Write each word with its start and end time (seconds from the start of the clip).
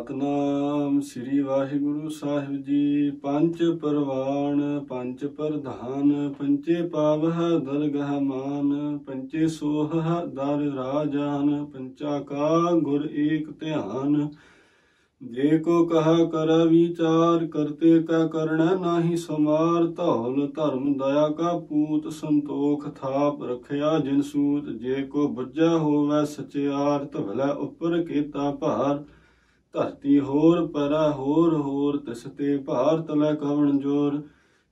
ਸਤਨਾਮ 0.00 1.00
ਸ੍ਰੀ 1.00 1.40
ਵਾਹਿਗੁਰੂ 1.40 2.08
ਸਾਹਿਬ 2.08 2.52
ਜੀ। 2.56 3.10
ਪੰਜ 3.22 3.62
ਪਰਵਾਨ 3.82 4.60
ਪੰਜ 4.88 5.24
ਪ੍ਰਧਾਨ 5.26 6.12
ਪੰਚੇ 6.38 6.82
ਪਾਵਹ 6.88 7.40
ਦਰਗਹ 7.58 8.20
ਮਾਨ 8.20 8.98
ਪੰਚੇ 8.98 9.46
ਸੋਹ 9.46 9.90
ਦਰ 10.26 10.62
ਰਾਜਾਨ 10.76 11.64
ਪੰਚਾ 11.64 12.18
ਕਾ 12.20 12.70
ਗੁਰ 12.82 13.08
ਏਕ 13.14 13.50
ਧਿਆਨ। 13.60 14.28
ਜੇ 15.22 15.58
ਕੋ 15.58 15.84
ਕਹਾ 15.86 16.24
ਕਰ 16.24 16.56
ਵਿਚਾਰ, 16.68 17.46
ਕਰਤੇ 17.46 18.02
ਕਾ 18.02 18.26
ਕਰਣਾ 18.26 18.74
ਨਾਹੀ 18.80 19.16
ਸਮਾਰ। 19.16 19.86
ਧੌਲ 19.86 20.46
ਧਰਮ 20.56 20.92
ਦਇਆ 20.98 21.28
ਕਾ 21.28 21.56
ਪੂਤ 21.58 22.12
ਸੰਤੋਖ 22.12 22.88
ਥਾਪ 22.94 23.42
ਰਖਿਆ 23.42 23.98
ਜਿਨ 23.98 24.22
ਸੂਤ। 24.22 24.70
ਜੇ 24.70 25.02
ਕੋ 25.02 25.28
ਬੁੱਝਾ 25.28 25.76
ਹੋਵੇ 25.78 26.24
ਸਚਿਆਰ 26.26 27.04
ਧਵਲਾ 27.04 27.52
ਉੱਪਰ 27.60 28.02
ਕੀਤਾ 28.02 28.50
ਭਾਰ। 28.50 29.04
ਧਰਤੀ 29.74 30.18
ਹੋਰ, 30.20 30.66
ਪਰਾ 30.66 31.10
ਹੋਰ 31.10 31.54
ਹੋਰ 31.54 31.96
ਤਿਸ 31.96 32.22
ਤੇ 32.38 32.56
ਭਾਰ 32.56 33.00
ਤਲੈ 33.00 33.34
ਕਵਣ 33.34 33.78
ਜੋਰ। 33.78 34.20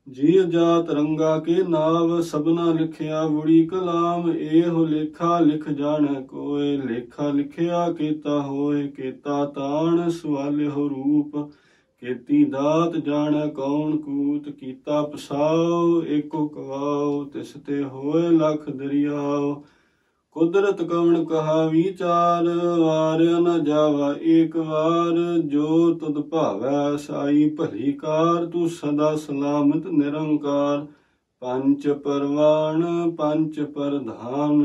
ਜੀਵ 0.07 0.45
ਜਾਤ 0.45 0.91
ਰੰਗਾ 0.91 1.39
ਕੇ 1.39 1.63
ਨਾਮ 1.69 2.21
ਸਭਨਾ 2.21 2.73
ਲਿਖਿਆ 2.73 3.27
ਬੁੜੀ 3.27 3.67
ਕਲਾਮ, 3.67 4.31
ਇਹੋ 4.31 4.85
ਲੇਖਾ 4.85 5.39
ਲਿਖ 5.41 5.69
ਜਾਣ 5.69 6.23
ਕੋਏ 6.23 6.77
ਲੇਖਾ 6.77 7.31
ਲਿਖਿਆ 7.31 7.91
ਕੀਤਾ 7.93 8.41
ਹੋਏ 8.41 8.87
ਕੀਤਾ 8.89 9.45
ਤਾਣ 9.47 10.09
ਸਵਾਲਿਓ 10.11 10.89
ਰੂਪ। 10.89 11.37
ਕੀਤੀ 12.03 12.45
ਦਾਤ 12.45 12.97
ਜਾਣ 12.97 13.49
ਕੌਣ 13.49 13.97
ਕੂਤ, 13.97 14.49
ਕੀਤਾ 14.49 15.03
ਪਸਾਓ 15.03 16.03
ਏਕੋ 16.03 16.47
ਕਵਾਓ 16.49 17.25
ਤਿਸ 17.25 17.53
ਤੇ 17.67 17.83
ਹੋਏ 17.85 18.29
ਲਖ 18.29 18.69
ਦਰਿਆਓ 18.71 19.65
ਕੁਦਰਤ 20.37 20.83
ਕਵਣ 20.83 21.25
ਕਹਾ 21.25 21.65
ਵਿਚਾਰ 21.67 22.49
ਵਾਰਿਆ 22.79 23.39
ਨ 23.39 23.65
ਜਾਵਾ 23.65 24.15
ਏਕ 24.23 24.57
ਵਾਰ 24.57 25.17
ਜੋ 25.45 25.95
ਤੁਧ 25.95 26.21
ਭਾਵੈ 26.31 26.97
ਸਾਈ 26.97 27.49
ਭਲੀ 27.51 27.93
ਕਾਰ 27.93 28.47
ਤੂੰ 28.47 28.69
ਸਦਾ 28.71 29.15
ਸਲਾਮਤ 29.17 29.87
ਨਿਰੰਕਾਰ 29.87 30.87
ਪੰਚ 31.43 31.89
ਪਰਵਾਨ 32.05 33.11
ਪੰਚ 33.11 33.61
ਪ੍ਰਧਾਨ 33.61 34.63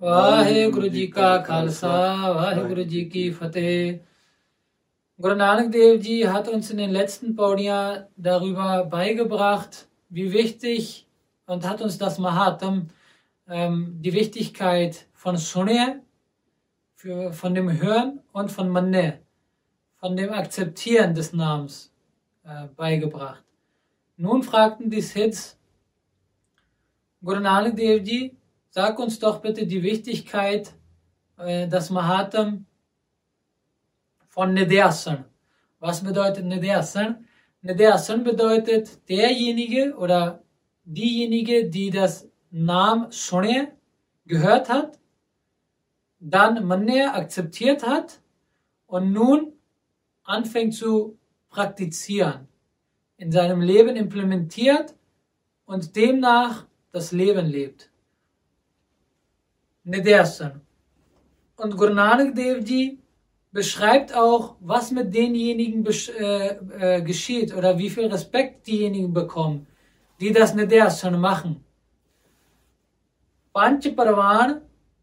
ਵਾਹਿਗੁਰੂ 0.00 0.88
ਜੀ 0.88 1.06
ਕਾ 1.06 1.36
ਖਾਲਸਾ 1.38 1.92
ਵਾਹਿਗੁਰੂ 2.32 2.82
ਜੀ 2.84 3.04
ਕੀ 3.04 3.30
ਫਤਿਹ 3.30 3.98
Guru 5.20 5.36
Nanak 5.36 5.70
Dev 5.70 6.00
Ji 6.00 6.14
hat 6.22 6.48
uns 6.48 6.70
in 6.72 6.78
den 6.78 6.90
letzten 6.90 7.36
Paudien 7.36 8.06
darüber 8.18 8.84
beigebracht, 8.86 9.86
wie 10.10 10.32
wichtig 10.32 11.06
und 11.48 11.64
hat 11.64 11.80
uns 11.80 11.98
das 11.98 12.18
Mahatam 12.18 12.88
ähm, 13.48 13.98
die 14.00 14.12
Wichtigkeit 14.12 15.06
von 15.12 15.36
Sunne, 15.36 16.02
für, 16.94 17.32
von 17.32 17.54
dem 17.54 17.70
Hören 17.80 18.20
und 18.32 18.50
von 18.50 18.68
Manne, 18.70 19.20
von 19.96 20.16
dem 20.16 20.32
Akzeptieren 20.32 21.14
des 21.14 21.32
Namens 21.32 21.92
äh, 22.44 22.66
beigebracht. 22.76 23.44
Nun 24.16 24.42
fragten 24.42 24.90
die 24.90 25.02
Sids, 25.02 25.58
Guru 27.22 27.40
Nanak 27.40 27.76
Dev 27.76 28.02
Ji, 28.04 28.36
sag 28.70 28.98
uns 28.98 29.18
doch 29.18 29.40
bitte 29.40 29.66
die 29.66 29.82
Wichtigkeit 29.82 30.72
äh, 31.36 31.68
des 31.68 31.90
Mahatam 31.90 32.66
von 34.28 34.54
Nidyasan. 34.54 35.24
Was 35.78 36.02
bedeutet 36.02 36.44
Nidyasan? 36.44 37.26
Nidyasan 37.62 38.24
bedeutet 38.24 39.08
derjenige 39.08 39.94
oder 39.96 40.42
diejenige, 40.84 41.68
die 41.68 41.90
das 41.90 42.28
Namen 42.56 43.10
Shone 43.10 43.72
gehört 44.26 44.68
hat, 44.68 45.00
dann 46.20 46.64
Manne 46.64 47.12
akzeptiert 47.12 47.84
hat 47.84 48.20
und 48.86 49.12
nun 49.12 49.54
anfängt 50.22 50.72
zu 50.74 51.18
praktizieren, 51.48 52.46
in 53.16 53.32
seinem 53.32 53.60
Leben 53.60 53.96
implementiert 53.96 54.94
und 55.64 55.96
demnach 55.96 56.66
das 56.92 57.10
Leben 57.10 57.46
lebt. 57.46 57.90
Nidyasan. 59.82 60.60
Und 61.56 61.76
Guru 61.76 61.92
Nanak 61.92 62.36
Dev 62.36 62.64
beschreibt 63.50 64.14
auch, 64.14 64.54
was 64.60 64.92
mit 64.92 65.12
denjenigen 65.12 65.84
äh, 65.84 66.98
äh, 66.98 67.02
geschieht 67.02 67.52
oder 67.52 67.76
wie 67.78 67.90
viel 67.90 68.06
Respekt 68.06 68.68
diejenigen 68.68 69.12
bekommen, 69.12 69.66
die 70.20 70.32
das 70.32 70.54
Nidyasan 70.54 71.20
machen. 71.20 71.63
Panch 73.54 73.94
Parvan, 73.94 74.62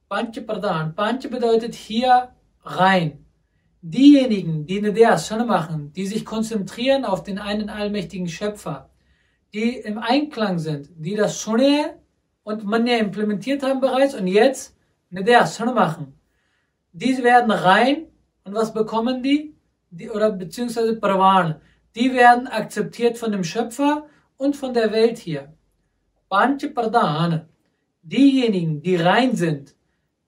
Panch 0.10 0.46
Pradhan. 0.46 0.94
Panch 0.94 1.30
bedeutet 1.30 1.74
hier 1.74 2.36
rein. 2.64 3.26
Diejenigen, 3.82 4.66
die 4.66 4.80
eine 4.80 4.92
Deasana 4.92 5.46
machen, 5.46 5.94
die 5.94 6.06
sich 6.06 6.26
konzentrieren 6.26 7.06
auf 7.06 7.24
den 7.24 7.40
einen 7.40 7.70
allmächtigen 7.70 8.28
Schöpfer, 8.28 8.90
die 9.54 9.78
im 9.78 9.98
Einklang 9.98 10.60
sind, 10.60 10.90
die 10.98 11.16
das 11.16 11.40
Shone 11.40 11.98
und 12.44 12.66
Manya 12.66 12.98
implementiert 12.98 13.64
haben 13.64 13.80
bereits 13.80 14.16
und 14.16 14.28
jetzt 14.28 14.76
eine 15.10 15.24
Deasana 15.24 15.72
machen. 15.72 16.20
Diese 16.92 17.24
werden 17.24 17.52
rein 17.52 18.08
und 18.44 18.54
was 18.54 18.74
bekommen 18.74 19.24
die? 19.24 19.56
die 19.92 20.10
oder 20.10 20.30
beziehungsweise 20.30 20.98
Pravan. 20.98 21.56
Die 21.96 22.14
werden 22.14 22.48
akzeptiert 22.48 23.18
von 23.18 23.32
dem 23.32 23.46
Schöpfer 23.46 24.08
und 24.36 24.58
von 24.58 24.74
der 24.74 24.92
Welt 24.92 25.18
hier. 25.20 25.54
Panch 26.30 26.74
Pradhan 26.74 27.48
diejenigen, 28.02 28.82
die 28.82 28.96
rein 28.96 29.36
sind, 29.36 29.76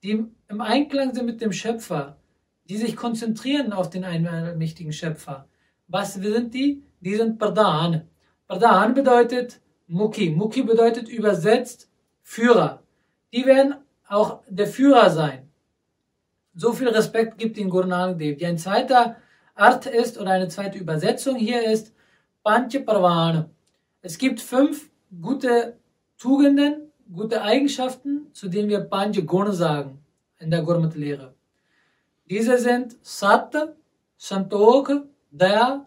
die 0.02 0.24
im 0.48 0.60
Einklang 0.60 1.14
sind 1.14 1.26
mit 1.26 1.40
dem 1.40 1.52
Schöpfer, 1.52 2.16
die 2.68 2.76
sich 2.76 2.96
konzentrieren 2.96 3.72
auf 3.72 3.90
den 3.90 4.04
allmächtigen 4.04 4.92
Schöpfer. 4.92 5.48
Was 5.88 6.14
sind 6.14 6.54
die? 6.54 6.82
Die 7.00 7.16
sind 7.16 7.38
Pradhan. 7.38 8.08
Pradhan 8.46 8.94
bedeutet 8.94 9.60
Mukhi. 9.86 10.30
Mukhi 10.30 10.62
bedeutet 10.62 11.08
übersetzt 11.08 11.90
Führer. 12.22 12.82
Die 13.32 13.44
werden 13.44 13.76
auch 14.08 14.40
der 14.48 14.66
Führer 14.66 15.10
sein. 15.10 15.50
So 16.54 16.72
viel 16.72 16.88
Respekt 16.88 17.36
gibt 17.38 17.58
ihnen 17.58 17.70
Guru 17.70 17.86
Nanak 17.86 18.18
Dev. 18.18 18.38
Die 18.38 18.46
ein 18.46 18.58
zweiter 18.58 19.16
Art 19.54 19.86
ist 19.86 20.18
oder 20.18 20.30
eine 20.30 20.48
zweite 20.48 20.78
Übersetzung 20.78 21.36
hier 21.36 21.64
ist 21.64 21.92
Pancha 22.42 22.80
Parvana. 22.80 23.50
Es 24.02 24.18
gibt 24.18 24.40
fünf 24.40 24.90
gute 25.20 25.78
Tugenden, 26.16 26.83
gute 27.12 27.42
Eigenschaften, 27.42 28.32
zu 28.32 28.48
denen 28.48 28.68
wir 28.68 28.80
Panch 28.80 29.24
Guna 29.26 29.52
sagen 29.52 30.04
in 30.38 30.50
der 30.50 30.62
Gurmat-Lehre. 30.62 31.34
Diese 32.28 32.58
sind 32.58 32.96
Sat, 33.02 33.54
Santokh, 34.16 34.90
Daya, 35.30 35.86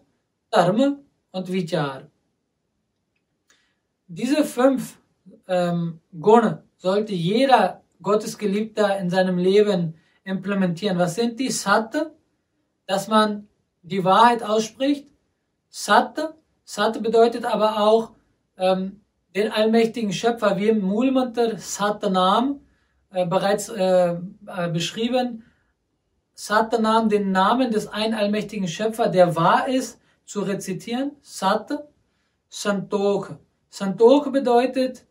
Dharma 0.50 0.98
und 1.32 1.52
Vichar. 1.52 2.08
Diese 4.06 4.44
fünf 4.44 4.98
ähm, 5.46 6.00
Guna 6.18 6.62
sollte 6.76 7.12
jeder 7.12 7.82
Gottesgeliebter 8.00 8.98
in 8.98 9.10
seinem 9.10 9.38
Leben 9.38 9.94
implementieren. 10.24 10.98
Was 10.98 11.16
sind 11.16 11.40
die? 11.40 11.50
Sat, 11.50 12.12
dass 12.86 13.08
man 13.08 13.48
die 13.82 14.04
Wahrheit 14.04 14.42
ausspricht. 14.42 15.08
Sat, 15.68 16.34
Sat 16.64 17.02
bedeutet 17.02 17.44
aber 17.44 17.80
auch 17.80 18.12
ähm, 18.56 18.97
den 19.34 19.52
allmächtigen 19.52 20.12
Schöpfer, 20.12 20.56
wie 20.56 20.68
im 20.68 20.80
Mulmantar 20.80 21.58
Satanam 21.58 22.60
äh, 23.10 23.26
bereits 23.26 23.68
äh, 23.68 24.16
äh, 24.46 24.68
beschrieben, 24.72 25.44
Satanam, 26.34 27.08
den 27.08 27.32
Namen 27.32 27.72
des 27.72 27.88
ein 27.88 28.14
allmächtigen 28.14 28.68
Schöpfer, 28.68 29.08
der 29.08 29.34
wahr 29.34 29.66
ist, 29.66 30.00
zu 30.24 30.42
rezitieren. 30.42 31.12
Sat 31.20 31.72
Santokh. 32.48 33.36
Santokh 33.68 34.30
bedeutet, 34.30 35.04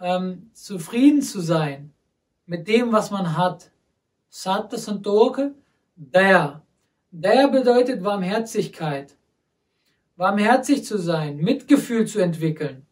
ähm, 0.00 0.50
zufrieden 0.54 1.20
zu 1.20 1.40
sein 1.40 1.92
mit 2.46 2.66
dem, 2.68 2.90
was 2.90 3.10
man 3.10 3.36
hat. 3.36 3.70
Sat 4.30 4.72
Santokh, 4.72 5.50
der. 5.94 6.62
Der 7.10 7.48
bedeutet 7.48 8.02
Warmherzigkeit. 8.02 9.14
Warmherzig 10.16 10.84
zu 10.86 10.96
sein, 10.96 11.36
Mitgefühl 11.36 12.06
zu 12.06 12.20
entwickeln. 12.20 12.86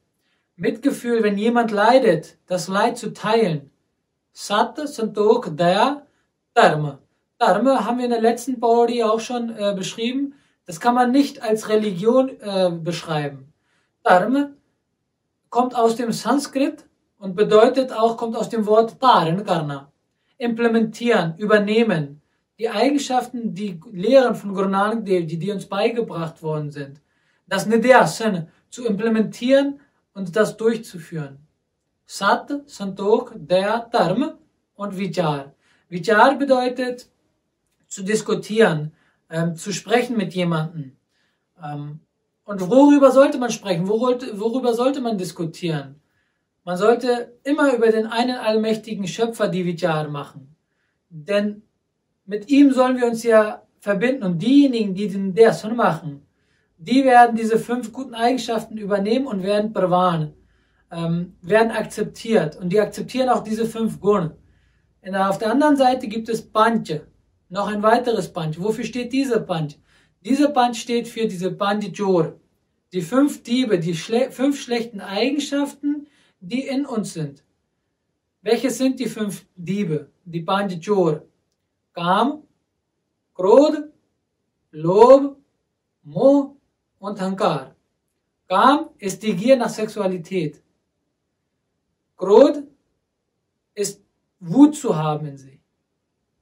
Mitgefühl, 0.60 1.22
wenn 1.22 1.38
jemand 1.38 1.70
leidet, 1.70 2.36
das 2.46 2.68
Leid 2.68 2.98
zu 2.98 3.14
teilen. 3.14 3.70
Sat 4.32 4.76
Santokh 4.76 5.48
Daya 5.56 6.06
Dharma. 6.52 6.98
Dharma 7.38 7.86
haben 7.86 7.96
wir 7.96 8.04
in 8.04 8.10
der 8.10 8.20
letzten 8.20 8.60
Paudi 8.60 9.02
auch 9.02 9.20
schon 9.20 9.56
äh, 9.56 9.72
beschrieben. 9.74 10.34
Das 10.66 10.78
kann 10.78 10.94
man 10.94 11.12
nicht 11.12 11.42
als 11.42 11.70
Religion 11.70 12.28
äh, 12.40 12.70
beschreiben. 12.70 13.54
Dharma 14.02 14.50
kommt 15.48 15.74
aus 15.74 15.96
dem 15.96 16.12
Sanskrit 16.12 16.84
und 17.16 17.34
bedeutet 17.34 17.90
auch, 17.90 18.18
kommt 18.18 18.36
aus 18.36 18.50
dem 18.50 18.66
Wort 18.66 19.02
Dharan 19.02 19.46
Karna. 19.46 19.90
Implementieren, 20.36 21.36
übernehmen. 21.38 22.20
Die 22.58 22.68
Eigenschaften, 22.68 23.54
die 23.54 23.80
Lehren 23.92 24.34
von 24.34 24.52
Guru 24.52 24.68
Nanak 24.68 25.06
Dev, 25.06 25.26
die, 25.26 25.38
die 25.38 25.50
uns 25.52 25.64
beigebracht 25.64 26.42
worden 26.42 26.70
sind. 26.70 27.00
Das 27.46 27.64
Nidyasan 27.64 28.48
zu 28.68 28.84
implementieren 28.84 29.80
und 30.14 30.34
das 30.36 30.56
durchzuführen. 30.56 31.38
Sat, 32.06 32.50
Santokh, 32.66 33.32
Daya, 33.36 33.88
Dharma 33.90 34.38
und 34.74 34.96
Vichar. 34.98 35.54
Vichar 35.88 36.36
bedeutet 36.36 37.08
zu 37.86 38.02
diskutieren, 38.02 38.92
ähm, 39.28 39.54
zu 39.56 39.72
sprechen 39.72 40.16
mit 40.16 40.34
jemandem. 40.34 40.96
Ähm, 41.62 42.00
und 42.44 42.60
worüber 42.68 43.12
sollte 43.12 43.38
man 43.38 43.50
sprechen? 43.50 43.86
Worüber 43.88 44.74
sollte 44.74 45.00
man 45.00 45.18
diskutieren? 45.18 46.00
Man 46.64 46.76
sollte 46.76 47.38
immer 47.44 47.74
über 47.74 47.88
den 47.90 48.06
einen 48.06 48.36
allmächtigen 48.36 49.06
Schöpfer 49.06 49.48
die 49.48 49.64
Vichar 49.64 50.08
machen. 50.08 50.56
Denn 51.08 51.62
mit 52.26 52.50
ihm 52.50 52.72
sollen 52.72 52.96
wir 52.96 53.06
uns 53.06 53.22
ja 53.22 53.62
verbinden 53.78 54.24
und 54.24 54.38
diejenigen, 54.38 54.94
die 54.94 55.08
den 55.08 55.34
Dersun 55.34 55.74
machen, 55.74 56.26
die 56.80 57.04
werden 57.04 57.36
diese 57.36 57.58
fünf 57.58 57.92
guten 57.92 58.14
Eigenschaften 58.14 58.78
übernehmen 58.78 59.26
und 59.26 59.42
werden 59.42 59.72
bewahren, 59.74 60.32
ähm, 60.90 61.36
werden 61.42 61.70
akzeptiert 61.70 62.56
und 62.56 62.70
die 62.70 62.80
akzeptieren 62.80 63.28
auch 63.28 63.44
diese 63.44 63.66
fünf 63.66 64.00
Gun. 64.00 64.32
Und 65.02 65.14
auf 65.14 65.36
der 65.36 65.50
anderen 65.50 65.76
Seite 65.76 66.08
gibt 66.08 66.30
es 66.30 66.40
Panche, 66.40 67.06
noch 67.50 67.68
ein 67.68 67.82
weiteres 67.82 68.32
Panch. 68.32 68.58
Wofür 68.58 68.84
steht 68.84 69.12
dieser 69.12 69.40
Panch? 69.40 69.78
Dieser 70.24 70.48
Panch 70.48 70.80
steht 70.80 71.06
für 71.06 71.26
diese 71.26 71.52
Panchajor, 71.52 72.40
die 72.92 73.02
fünf 73.02 73.42
Diebe, 73.42 73.78
die 73.78 73.94
schle 73.94 74.30
fünf 74.30 74.58
schlechten 74.58 75.00
Eigenschaften, 75.00 76.06
die 76.40 76.66
in 76.66 76.86
uns 76.86 77.12
sind. 77.12 77.44
Welche 78.40 78.70
sind 78.70 78.98
die 79.00 79.08
fünf 79.08 79.44
Diebe? 79.54 80.08
Die 80.24 80.40
Panchajor. 80.40 81.24
Kam, 81.92 82.42
Krodh, 83.34 83.90
Lob, 84.70 85.36
Moh 86.02 86.56
und 87.00 87.20
Hankar. 87.20 87.74
Kam 88.48 88.90
ist 88.98 89.22
die 89.22 89.34
Gier 89.34 89.56
nach 89.56 89.68
Sexualität. 89.68 90.62
Krodh 92.16 92.62
ist 93.74 94.00
Wut 94.38 94.76
zu 94.76 94.96
haben 94.96 95.26
in 95.26 95.36
sich. 95.36 95.60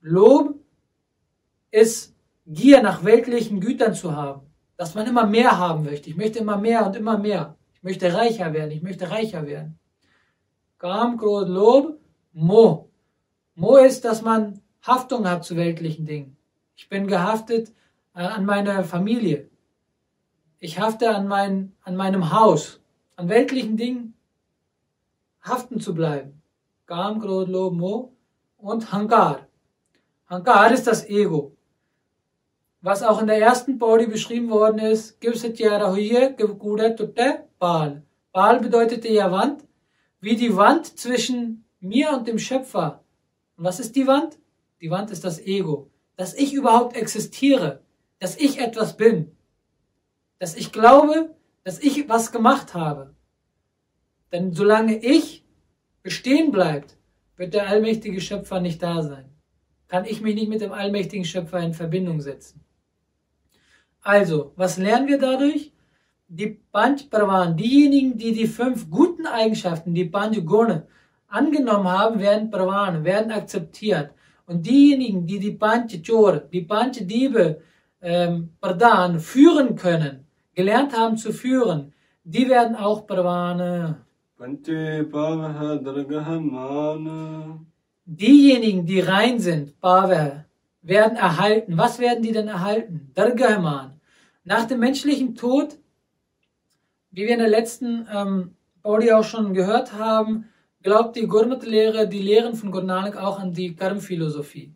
Lob 0.00 0.54
ist 1.70 2.14
Gier 2.46 2.82
nach 2.82 3.04
weltlichen 3.04 3.60
Gütern 3.60 3.94
zu 3.94 4.14
haben. 4.14 4.42
Dass 4.76 4.94
man 4.94 5.06
immer 5.06 5.26
mehr 5.26 5.58
haben 5.58 5.84
möchte. 5.84 6.10
Ich 6.10 6.16
möchte 6.16 6.38
immer 6.38 6.56
mehr 6.56 6.86
und 6.86 6.96
immer 6.96 7.18
mehr. 7.18 7.56
Ich 7.74 7.82
möchte 7.82 8.12
reicher 8.12 8.52
werden. 8.52 8.70
Ich 8.70 8.82
möchte 8.82 9.10
reicher 9.10 9.46
werden. 9.46 9.78
Kam, 10.78 11.16
Krodh, 11.16 11.48
Lob, 11.48 12.00
Mo. 12.32 12.88
Mo 13.54 13.76
ist, 13.76 14.04
dass 14.04 14.22
man 14.22 14.60
Haftung 14.82 15.28
hat 15.28 15.44
zu 15.44 15.56
weltlichen 15.56 16.06
Dingen. 16.06 16.36
Ich 16.76 16.88
bin 16.88 17.06
gehaftet 17.06 17.72
äh, 18.14 18.20
an 18.20 18.44
meine 18.44 18.84
Familie. 18.84 19.50
Ich 20.60 20.80
hafte 20.80 21.10
an, 21.14 21.28
mein, 21.28 21.72
an 21.82 21.94
meinem 21.94 22.32
Haus. 22.32 22.80
An 23.14 23.28
weltlichen 23.28 23.76
Dingen 23.76 24.14
haften 25.40 25.80
zu 25.80 25.94
bleiben. 25.94 26.42
Kam, 26.86 27.20
Krodh, 27.20 27.50
Lob, 27.50 27.74
Mo 27.74 28.12
und 28.56 28.92
Hankar. 28.92 29.46
Hankar 30.26 30.72
ist 30.72 30.88
das 30.88 31.08
Ego. 31.08 31.52
Was 32.80 33.04
auch 33.04 33.20
in 33.20 33.28
der 33.28 33.40
ersten 33.40 33.78
Paudi 33.78 34.06
beschrieben 34.06 34.50
worden 34.50 34.80
ist, 34.80 35.20
Pal. 37.58 38.02
Pal 38.32 38.60
bedeutete 38.60 39.08
ja 39.08 39.30
Wand, 39.30 39.64
wie 40.20 40.36
die 40.36 40.56
Wand 40.56 40.98
zwischen 40.98 41.64
mir 41.80 42.10
und 42.12 42.26
dem 42.26 42.38
Schöpfer. 42.38 43.04
Und 43.56 43.64
was 43.64 43.78
ist 43.78 43.94
die 43.94 44.06
Wand? 44.08 44.38
Die 44.80 44.90
Wand 44.90 45.10
ist 45.10 45.24
das 45.24 45.40
Ego. 45.40 45.90
Dass 46.16 46.34
ich 46.34 46.52
überhaupt 46.52 46.96
existiere, 46.96 47.80
dass 48.18 48.36
ich 48.36 48.60
etwas 48.60 48.96
bin, 48.96 49.36
dass 50.38 50.56
ich 50.56 50.72
glaube, 50.72 51.34
dass 51.64 51.80
ich 51.80 52.08
was 52.08 52.32
gemacht 52.32 52.74
habe. 52.74 53.14
Denn 54.32 54.52
solange 54.52 54.96
ich 54.98 55.44
bestehen 56.02 56.50
bleibt, 56.50 56.96
wird 57.36 57.54
der 57.54 57.68
allmächtige 57.68 58.20
Schöpfer 58.20 58.60
nicht 58.60 58.82
da 58.82 59.02
sein. 59.02 59.26
Kann 59.88 60.04
ich 60.04 60.20
mich 60.20 60.34
nicht 60.34 60.48
mit 60.48 60.60
dem 60.60 60.72
allmächtigen 60.72 61.24
Schöpfer 61.24 61.60
in 61.60 61.72
Verbindung 61.72 62.20
setzen. 62.20 62.62
Also, 64.02 64.52
was 64.56 64.78
lernen 64.78 65.08
wir 65.08 65.18
dadurch? 65.18 65.72
Die 66.28 66.58
Panch 66.72 67.08
Pravan, 67.08 67.56
diejenigen, 67.56 68.18
die 68.18 68.32
die 68.32 68.46
fünf 68.46 68.90
guten 68.90 69.26
Eigenschaften, 69.26 69.94
die 69.94 70.04
Panch 70.04 70.44
Gune, 70.44 70.86
angenommen 71.26 71.88
haben, 71.88 72.20
werden 72.20 72.50
Pravan, 72.50 73.04
werden 73.04 73.32
akzeptiert. 73.32 74.10
Und 74.46 74.66
diejenigen, 74.66 75.26
die 75.26 75.38
die 75.38 75.52
Panch 75.52 76.02
Chor, 76.06 76.38
die 76.38 76.62
Panch 76.62 76.98
Diebe, 77.06 77.62
ähm, 78.00 78.50
Pradhan 78.60 79.20
führen 79.20 79.74
können, 79.74 80.27
gelernt 80.58 80.92
haben 80.92 81.16
zu 81.16 81.32
führen, 81.32 81.92
die 82.24 82.48
werden 82.48 82.74
auch 82.74 83.06
Pravane. 83.06 84.04
Diejenigen, 88.04 88.84
die 88.84 88.98
rein 88.98 89.38
sind, 89.38 89.80
Pava, 89.80 90.46
werden 90.82 91.16
erhalten. 91.16 91.78
Was 91.78 92.00
werden 92.00 92.24
die 92.24 92.32
denn 92.32 92.48
erhalten? 92.48 93.12
Dargahman. 93.14 94.00
Nach 94.42 94.64
dem 94.64 94.80
menschlichen 94.80 95.36
Tod, 95.36 95.78
wie 97.12 97.22
wir 97.26 97.34
in 97.34 97.44
der 97.46 97.54
letzten 97.58 98.08
ähm, 98.12 98.56
Body 98.82 99.12
auch 99.12 99.28
schon 99.32 99.54
gehört 99.54 99.92
haben, 99.92 100.48
glaubt 100.82 101.14
die 101.14 101.28
Gurmat-Lehre, 101.28 102.08
die 102.08 102.22
Lehren 102.30 102.54
von 102.54 102.72
Gurnanak 102.72 103.16
auch 103.16 103.38
an 103.38 103.52
die 103.52 103.76
Karm-Philosophie. 103.76 104.72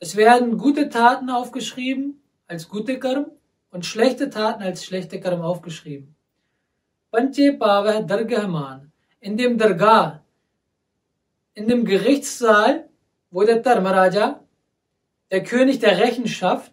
Es 0.00 0.16
werden 0.16 0.58
gute 0.58 0.88
Taten 0.88 1.30
aufgeschrieben 1.30 2.20
als 2.48 2.68
gute 2.68 2.98
Karm 2.98 3.26
und 3.72 3.84
schlechte 3.84 4.30
Taten 4.30 4.62
als 4.62 4.84
schlechte 4.84 5.18
Karm 5.18 5.40
aufgeschrieben. 5.40 6.14
Panche 7.10 7.54
Pava 7.54 8.02
Dargahman. 8.02 8.92
In 9.18 9.36
dem 9.36 9.58
Dargah, 9.58 10.22
in 11.54 11.66
dem 11.68 11.84
Gerichtssaal, 11.84 12.88
wo 13.30 13.42
der 13.42 13.60
Dharmaraja 13.60 14.40
der 15.30 15.42
König 15.42 15.78
der 15.78 15.98
Rechenschaft, 15.98 16.72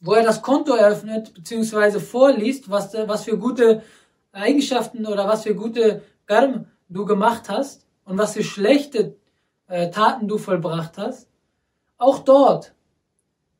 wo 0.00 0.14
er 0.14 0.24
das 0.24 0.42
Konto 0.42 0.74
eröffnet 0.74 1.32
bzw. 1.32 2.00
vorliest, 2.00 2.68
was, 2.68 2.92
was 2.94 3.24
für 3.24 3.38
gute 3.38 3.82
Eigenschaften 4.32 5.06
oder 5.06 5.28
was 5.28 5.44
für 5.44 5.54
gute 5.54 6.02
Karm 6.26 6.66
du 6.88 7.04
gemacht 7.04 7.48
hast 7.48 7.86
und 8.04 8.18
was 8.18 8.32
für 8.34 8.42
schlechte 8.42 9.16
äh, 9.68 9.90
Taten 9.90 10.26
du 10.26 10.38
vollbracht 10.38 10.98
hast. 10.98 11.28
Auch 11.98 12.18
dort, 12.18 12.74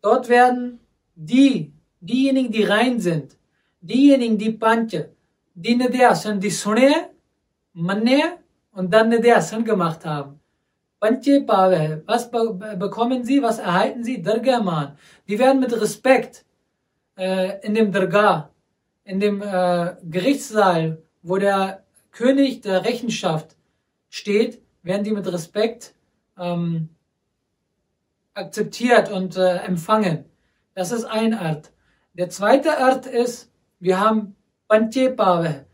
dort 0.01 0.29
werden 0.29 0.81
die, 1.15 1.73
diejenigen, 2.03 2.53
die 2.53 2.65
rein 2.65 3.01
sind, 3.01 3.37
diejenigen, 3.81 4.37
die 4.37 4.53
Panche, 4.53 5.11
die 5.55 5.75
Nidyasan, 5.75 6.41
die 6.41 6.51
Sunne, 6.51 7.11
Manne 7.73 8.39
und 8.73 8.93
dann 8.93 9.09
Nidyasan 9.09 9.65
gemacht 9.65 10.05
haben, 10.05 10.41
Panche 11.01 11.41
Pave. 11.41 12.03
Was 12.07 12.31
bekommen 12.31 13.25
sie? 13.25 13.43
Was 13.43 13.59
erhalten 13.59 14.05
sie? 14.05 14.23
Dargaman. 14.23 14.97
Die 15.27 15.39
werden 15.39 15.61
mit 15.61 15.73
Respekt 15.73 16.45
äh, 17.17 17.61
in 17.67 17.75
dem 17.75 17.91
Dargah, 17.91 18.51
in 19.05 19.19
dem 19.19 19.43
äh, 19.43 19.97
Gerichtssaal, 20.05 21.03
wo 21.23 21.39
der 21.39 21.83
König 22.13 22.61
der 22.61 22.85
Rechenschaft 22.85 23.57
steht, 24.11 24.63
werden 24.83 25.03
die 25.03 25.13
mit 25.13 25.27
Respekt 25.27 25.95
ähm, 26.39 26.91
akzeptiert 28.35 29.11
und 29.11 29.37
äh, 29.37 29.57
empfangen. 29.57 30.25
Das 30.75 30.93
ist 30.93 31.05
ein 31.05 31.35
Art. 31.35 31.72
Der 32.15 32.29
zweite 32.31 32.79
Art 32.79 33.07
ist, 33.07 33.51
wir 33.81 33.99
haben 33.99 34.37
Panche 34.69 35.11
Pave, 35.11 35.67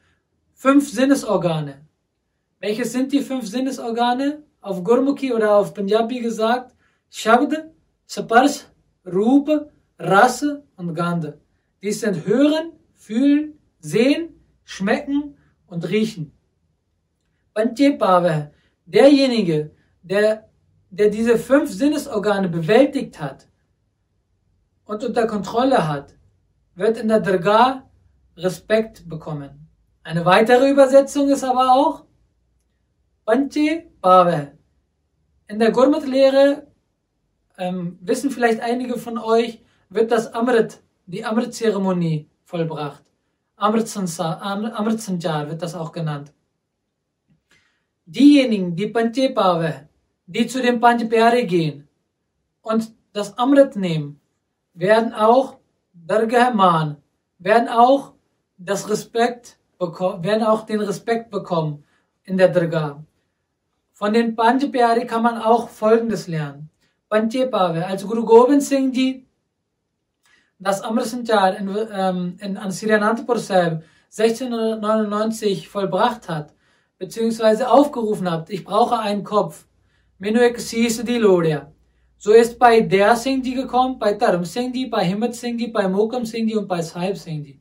fünf 0.54 0.90
Sinnesorgane. 0.90 1.84
Welche 2.60 2.84
sind 2.84 3.12
die 3.12 3.20
fünf 3.22 3.46
Sinnesorgane? 3.46 4.42
auf 4.60 4.84
Gurmukhi 4.84 5.32
oder 5.32 5.56
auf 5.56 5.74
Punjabi 5.74 6.20
gesagt, 6.20 6.74
Shabd, 7.10 7.70
Sapars, 8.06 8.66
Rup, 9.06 9.70
Rasse 9.98 10.64
und 10.76 10.94
Gande. 10.94 11.40
Dies 11.82 12.00
sind 12.00 12.26
Hören, 12.26 12.72
Fühlen, 12.94 13.58
Sehen, 13.80 14.34
Schmecken 14.64 15.36
und 15.66 15.88
Riechen. 15.88 16.32
Panchepave, 17.54 18.52
derjenige, 18.84 19.70
der, 20.02 20.48
der 20.90 21.10
diese 21.10 21.38
fünf 21.38 21.70
Sinnesorgane 21.70 22.48
bewältigt 22.48 23.20
hat 23.20 23.48
und 24.84 25.02
unter 25.04 25.26
Kontrolle 25.26 25.88
hat, 25.88 26.17
wird 26.78 26.96
in 26.96 27.08
der 27.08 27.20
Dargah 27.20 27.82
Respekt 28.36 29.08
bekommen. 29.08 29.68
Eine 30.04 30.24
weitere 30.24 30.70
Übersetzung 30.70 31.28
ist 31.28 31.42
aber 31.42 31.72
auch 31.72 32.04
Panche 33.26 33.90
Bave. 34.00 34.52
In 35.48 35.58
der 35.58 35.72
Gurmat-Lehre, 35.72 36.68
ähm, 37.58 37.98
wissen 38.00 38.30
vielleicht 38.30 38.60
einige 38.60 38.96
von 38.96 39.18
euch, 39.18 39.60
wird 39.88 40.12
das 40.12 40.32
Amrit, 40.32 40.80
die 41.06 41.24
Amrit-Zeremonie 41.24 42.30
vollbracht. 42.44 43.02
Amrit 43.56 43.88
Sanjar 43.88 45.48
wird 45.48 45.60
das 45.60 45.74
auch 45.74 45.90
genannt. 45.90 46.32
Diejenigen, 48.06 48.76
die 48.76 48.86
Panche 48.86 49.30
Pave, 49.30 49.88
die 50.26 50.46
zu 50.46 50.62
dem 50.62 50.78
Panch 50.78 51.08
Pyare 51.08 51.44
gehen 51.44 51.88
und 52.62 52.92
das 53.12 53.36
Amrit 53.36 53.74
nehmen, 53.74 54.20
werden 54.74 55.12
auch 55.12 55.57
Dargahman, 56.08 56.96
werden 57.38 57.68
auch 57.68 58.14
das 58.56 58.88
Respekt 58.88 59.58
bekommen, 59.78 60.24
werden 60.24 60.42
auch 60.42 60.66
den 60.66 60.80
Respekt 60.80 61.30
bekommen 61.30 61.84
in 62.24 62.36
der 62.36 62.48
Dargah. 62.48 63.04
Von 63.92 64.12
den 64.12 64.34
Pyare 64.34 65.06
kann 65.06 65.22
man 65.22 65.38
auch 65.38 65.68
Folgendes 65.68 66.26
lernen. 66.26 66.70
Panche 67.08 67.46
Pave, 67.46 67.86
als 67.86 68.04
Guru 68.04 68.24
Gobind 68.24 68.62
Singh 68.62 68.96
Ji 68.96 69.28
das 70.58 70.80
Amr 70.80 71.04
Sanjar 71.04 71.56
in, 71.56 71.68
ähm, 71.92 72.36
in 72.40 72.56
Ansirianantapur 72.56 73.38
Sahib 73.38 73.84
1699 74.10 75.68
vollbracht 75.68 76.28
hat, 76.28 76.54
beziehungsweise 76.98 77.70
aufgerufen 77.70 78.30
hat, 78.30 78.50
ich 78.50 78.64
brauche 78.64 78.98
einen 78.98 79.22
Kopf. 79.22 79.66
Menu 80.18 80.40
ek 80.40 80.58
di 80.58 81.18
Lodia. 81.18 81.72
So 82.20 82.32
ist 82.32 82.58
bei 82.58 82.80
der 82.80 83.14
Singh 83.14 83.48
Ji 83.48 83.54
gekommen, 83.54 83.96
bei 83.96 84.12
Dharm 84.12 84.44
Singh 84.44 84.76
Ji, 84.76 84.86
bei 84.86 85.04
Himmat 85.04 85.36
Singh 85.36 85.62
Ji, 85.62 85.70
bei 85.70 85.86
Mokam 85.86 86.24
Singh 86.24 86.50
Ji 86.50 86.56
und 86.56 86.66
bei 86.66 86.82
Sahib 86.82 87.16
Singh 87.16 87.46
Ji. 87.46 87.60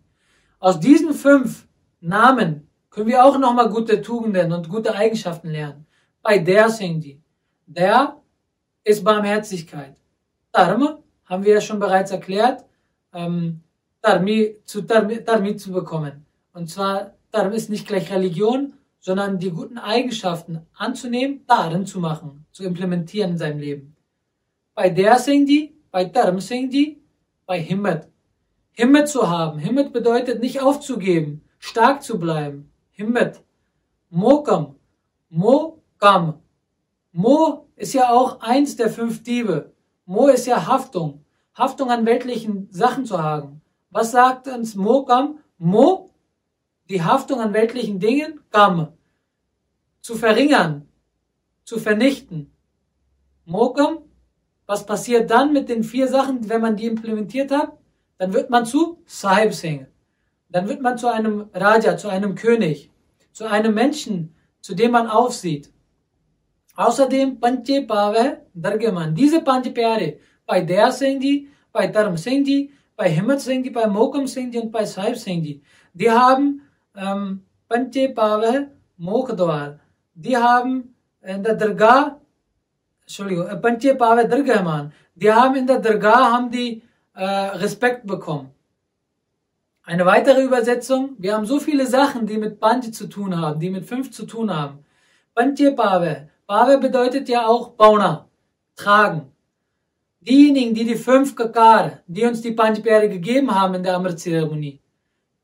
Aus 0.57 0.79
diesen 0.79 1.13
fünf 1.13 1.67
Namen 2.01 2.67
können 2.89 3.05
wir 3.05 3.23
auch 3.23 3.37
nochmal 3.37 3.69
gute 3.69 4.01
Tugenden 4.01 4.51
und 4.51 4.67
gute 4.67 4.95
Eigenschaften 4.95 5.49
lernen. 5.49 5.85
Bei 6.23 6.39
der 6.39 6.69
Singh 6.69 7.05
Ji. 7.05 7.21
Der 7.67 8.17
ist 8.83 9.03
Barmherzigkeit. 9.03 9.95
Dharma 10.51 10.97
haben 11.25 11.43
wir 11.43 11.53
ja 11.53 11.61
schon 11.61 11.79
bereits 11.79 12.09
erklärt, 12.09 12.65
ähm, 13.13 13.61
Dharmi, 14.01 14.55
zu 14.65 14.81
Dharmi, 14.81 15.23
Dharmi 15.23 15.55
zu 15.57 15.71
bekommen. 15.71 16.25
Und 16.53 16.67
zwar, 16.67 17.13
Dharma 17.29 17.53
ist 17.53 17.69
nicht 17.69 17.87
gleich 17.87 18.11
Religion, 18.11 18.73
sondern 18.99 19.37
die 19.37 19.51
guten 19.51 19.77
Eigenschaften 19.77 20.65
anzunehmen, 20.73 21.43
darin 21.45 21.85
zu 21.85 21.99
machen, 21.99 22.47
zu 22.51 22.63
implementieren 22.63 23.31
in 23.31 23.37
seinem 23.37 23.59
Leben. 23.59 23.96
Bei 24.77 24.91
der 24.91 25.17
Singh 25.17 25.73
bei 25.89 26.05
Dharm 26.05 26.39
Singh 26.39 26.97
bei 27.47 27.59
Himmat. 27.59 28.09
Himmat 28.73 29.09
zu 29.09 29.27
haben. 29.27 29.57
Himmat 29.57 29.91
bedeutet 29.91 30.39
nicht 30.39 30.61
aufzugeben, 30.61 31.41
stark 31.57 32.03
zu 32.03 32.19
bleiben. 32.19 32.71
Himmat. 32.91 33.41
Mokam. 34.11 34.75
Mokam. 35.29 36.43
Mo 37.11 37.65
ist 37.75 37.93
ja 37.93 38.11
auch 38.11 38.41
eins 38.41 38.75
der 38.75 38.91
fünf 38.91 39.23
Diebe. 39.23 39.73
Mo 40.05 40.27
ist 40.27 40.45
ja 40.45 40.67
Haftung. 40.67 41.25
Haftung 41.55 41.89
an 41.89 42.05
weltlichen 42.05 42.67
Sachen 42.69 43.07
zu 43.07 43.17
haben. 43.17 43.63
Was 43.89 44.11
sagt 44.11 44.47
uns 44.47 44.75
Mokam? 44.75 45.39
Mo, 45.57 46.11
die 46.87 47.01
Haftung 47.01 47.39
an 47.39 47.51
weltlichen 47.51 47.99
Dingen, 47.99 48.41
Kam, 48.51 48.89
zu 50.01 50.13
verringern, 50.13 50.87
zu 51.63 51.79
vernichten. 51.79 52.53
Mokam, 53.43 54.03
was 54.67 54.85
passiert 54.85 55.31
dann 55.31 55.53
mit 55.53 55.69
den 55.69 55.83
vier 55.83 56.07
Sachen, 56.07 56.47
wenn 56.49 56.61
man 56.61 56.75
die 56.75 56.85
implementiert 56.85 57.51
hat? 57.51 57.71
Dann 58.17 58.33
wird 58.33 58.49
man 58.49 58.65
zu 58.65 59.01
Sahib 59.05 59.53
Singh. 59.53 59.87
Dann 60.49 60.67
wird 60.67 60.81
man 60.81 60.97
zu 60.97 61.07
einem 61.07 61.49
Raja, 61.53 61.97
zu 61.97 62.09
einem 62.09 62.35
König, 62.35 62.91
zu 63.31 63.45
einem 63.45 63.73
Menschen, 63.73 64.35
zu 64.61 64.75
dem 64.75 64.91
man 64.91 65.07
aufsieht. 65.07 65.71
Außerdem 66.75 67.39
Panche 67.39 67.83
Pave 67.83 68.41
Dargeman. 68.53 69.15
Diese 69.15 69.41
Panche 69.41 69.71
Pyare 69.71 70.19
bei 70.45 70.61
Der 70.61 70.91
Singh 70.91 71.47
bei 71.71 71.87
Dharm 71.87 72.17
Singh 72.17 72.69
bei 72.95 73.09
Himmat 73.09 73.41
Singh 73.41 73.71
bei 73.71 73.87
Mokam 73.87 74.27
Singh 74.27 74.59
und 74.59 74.71
bei 74.71 74.85
Sahib 74.85 75.17
Singh. 75.17 75.61
Die 75.93 76.11
haben 76.11 76.61
ähm, 76.95 77.43
Panche 77.69 78.09
Pave 78.09 78.71
Mokhdwar. 78.97 79.79
Die 80.13 80.35
haben 80.35 80.95
in 81.21 81.43
der 81.43 81.55
Dargah, 81.55 82.19
Entschuldigung, 83.07 83.47
äh, 83.47 83.55
Panche 83.55 83.95
Pave 83.95 84.27
Dargahman. 84.27 84.91
Die 85.15 85.31
haben 85.31 85.55
in 85.55 85.65
der 85.65 85.79
Dargah 85.79 86.31
haben 86.33 86.51
die 86.51 86.83
äh, 87.15 87.23
Respekt 87.23 88.05
bekommen. 88.05 88.51
Eine 89.83 90.05
weitere 90.05 90.43
Übersetzung, 90.43 91.15
wir 91.17 91.33
haben 91.33 91.45
so 91.45 91.61
viele 91.61 91.87
Sachen, 91.87 92.27
die 92.27 92.37
mit 92.37 92.59
Panche 92.59 92.91
zu 92.91 93.07
tun 93.07 93.39
haben, 93.39 93.61
die 93.61 93.69
mit 93.69 93.85
fünf 93.85 94.11
zu 94.11 94.25
tun 94.25 94.53
haben. 94.53 94.83
Panche 95.33 95.71
Pave, 95.71 96.29
Pave 96.45 96.77
bedeutet 96.79 97.29
ja 97.29 97.47
auch 97.47 97.69
Bauna, 97.69 98.27
tragen. 98.75 99.31
Diejenigen, 100.19 100.73
die 100.73 100.83
die 100.83 100.95
fünf 100.95 101.33
Kakar, 101.33 101.99
die 102.07 102.25
uns 102.25 102.41
die 102.41 102.51
Panchpyare 102.51 103.07
gegeben 103.07 103.55
haben 103.55 103.75
in 103.75 103.83
der 103.83 103.95
Amrit-Zeremonie, 103.95 104.81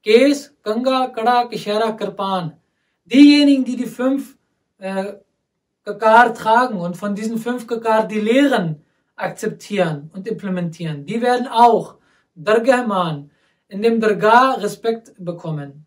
Kes, 0.04 0.54
Ganga, 0.62 1.08
Kada, 1.08 1.48
Kishara, 1.48 1.94
Kirpan, 1.94 2.58
diejenigen, 3.06 3.64
die 3.64 3.78
die 3.78 3.86
fünf 3.86 4.38
äh, 4.80 5.14
Kakar 5.84 6.34
tragen 6.34 6.80
und 6.80 6.98
von 6.98 7.16
diesen 7.16 7.38
fünf 7.38 7.68
Kakar 7.68 8.08
die 8.08 8.20
Lehren 8.20 8.82
akzeptieren 9.16 10.10
und 10.14 10.28
implementieren, 10.28 11.06
die 11.06 11.22
werden 11.22 11.48
auch 11.48 11.96
Dargahman 12.36 13.30
in 13.68 13.82
dem 13.82 14.00
Dargah 14.00 14.54
Respekt 14.54 15.14
bekommen. 15.18 15.86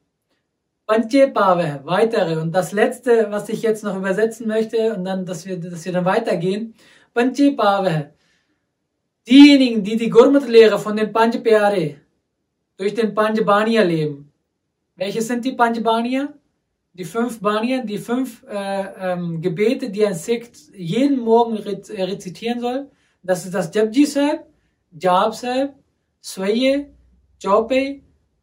Panche 0.86 1.28
Pave, 1.28 1.80
weitere. 1.84 2.40
Und 2.40 2.52
das 2.52 2.70
letzte, 2.70 3.26
was 3.30 3.48
ich 3.48 3.62
jetzt 3.62 3.82
noch 3.82 3.96
übersetzen 3.96 4.46
möchte, 4.46 4.94
und 4.94 5.04
dann, 5.04 5.26
dass 5.26 5.44
wir, 5.44 5.58
dass 5.58 5.84
wir 5.84 5.92
dann 5.92 6.04
weitergehen. 6.04 6.74
Panche 7.12 7.52
Pave. 7.52 8.12
Diejenigen, 9.26 9.82
die 9.82 9.96
die 9.96 10.10
Gurmat-Lehre 10.10 10.78
von 10.78 10.96
den 10.96 11.12
Panch 11.12 11.42
Pyare 11.42 11.96
durch 12.76 12.94
den 12.94 13.14
Panch 13.14 13.44
Baniya 13.44 13.82
leben. 13.82 14.32
Welche 14.94 15.22
sind 15.22 15.44
die 15.44 15.52
Panch 15.52 15.82
Baniya? 15.82 16.28
Die 16.96 17.04
fünf 17.04 17.40
Baniya, 17.40 17.82
die 17.82 17.98
fünf 17.98 18.42
äh, 18.48 19.12
ähm, 19.12 19.42
Gebete, 19.42 19.90
die 19.90 20.06
ein 20.06 20.14
Sekt 20.14 20.56
jeden 20.74 21.20
Morgen 21.20 21.56
rezitieren 21.58 22.58
soll. 22.60 22.90
Das 23.22 23.44
ist 23.44 23.52
das 23.52 23.74
Japji 23.74 24.06
Sahib, 24.06 24.40
Jab 24.98 25.34
Sahib, 25.34 25.74
Swaye, 26.22 26.90
Jope 27.38 28.00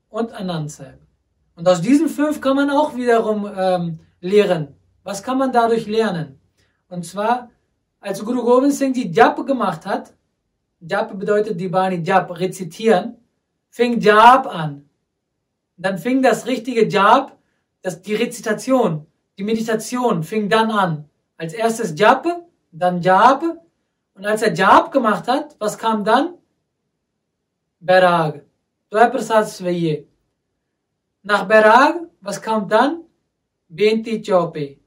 und 0.10 0.32
Anand 0.34 0.70
Sahib. 0.70 1.00
Und 1.56 1.68
aus 1.68 1.82
diesen 1.82 2.08
fünf 2.08 2.42
kann 2.42 2.56
man 2.56 2.70
auch 2.70 2.96
wiederum 2.96 3.50
ähm, 3.58 4.00
lehren. 4.22 4.76
Was 5.04 5.24
kann 5.24 5.40
man 5.40 5.52
dadurch 5.52 5.88
lernen? 5.88 6.40
Und 6.90 7.06
zwar, 7.08 7.50
als 8.02 8.24
Guru 8.24 8.44
Gobind 8.44 8.74
Singh 8.76 8.94
die 8.94 9.12
Jap 9.12 9.44
gemacht 9.48 9.84
hat, 9.88 10.14
Jap 10.80 11.18
bedeutet 11.18 11.60
die 11.60 11.70
Bani 11.70 12.04
Jap, 12.04 12.30
rezitieren, 12.40 13.18
fing 13.72 14.00
Jap 14.00 14.46
an. 14.46 14.88
Dann 15.76 15.98
fing 15.98 16.22
das 16.22 16.46
richtige 16.46 16.88
Jap, 16.88 17.36
das, 17.84 18.02
die 18.02 18.16
Rezitation, 18.16 19.06
die 19.38 19.44
Meditation 19.44 20.24
fing 20.24 20.50
dann 20.50 20.72
an. 20.72 21.10
Als 21.38 21.54
erstes 21.54 21.94
Jap, 22.00 22.26
dann 22.72 23.02
Jap. 23.02 23.44
Und 24.16 24.26
als 24.26 24.42
er 24.42 24.54
Jap 24.54 24.92
gemacht 24.92 25.28
hat, 25.28 25.56
was 25.60 25.78
kam 25.78 26.04
dann? 26.04 26.36
Berag. 27.80 28.46
Doi 28.90 29.10
Prasad 29.10 29.50
Sveye. 29.50 30.08
Nach 31.24 31.48
Berag, 31.48 31.96
was 32.22 32.42
kommt 32.42 32.72
dann? 32.72 33.04
Benti 33.68 34.22
Chope. 34.22 34.78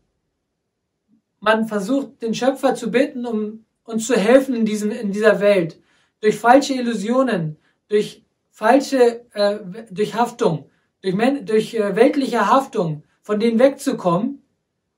Man 1.41 1.67
versucht, 1.69 2.23
den 2.23 2.35
Schöpfer 2.35 2.75
zu 2.75 2.91
bitten, 2.91 3.27
um 3.27 3.65
uns 3.85 4.07
zu 4.07 4.17
helfen 4.17 4.55
in, 4.55 4.65
diesem, 4.65 4.91
in 4.91 5.13
dieser 5.13 5.41
Welt. 5.41 5.81
Durch 6.21 6.39
falsche 6.39 6.75
Illusionen, 6.75 7.59
durch 7.89 8.25
falsche, 8.51 9.27
äh, 9.35 9.59
durch 9.91 10.15
Haftung, 10.15 10.71
durch, 11.13 11.45
durch 11.45 11.75
äh, 11.75 11.97
weltliche 11.97 12.47
Haftung, 12.49 13.05
von 13.23 13.39
denen 13.41 13.59
wegzukommen 13.59 14.43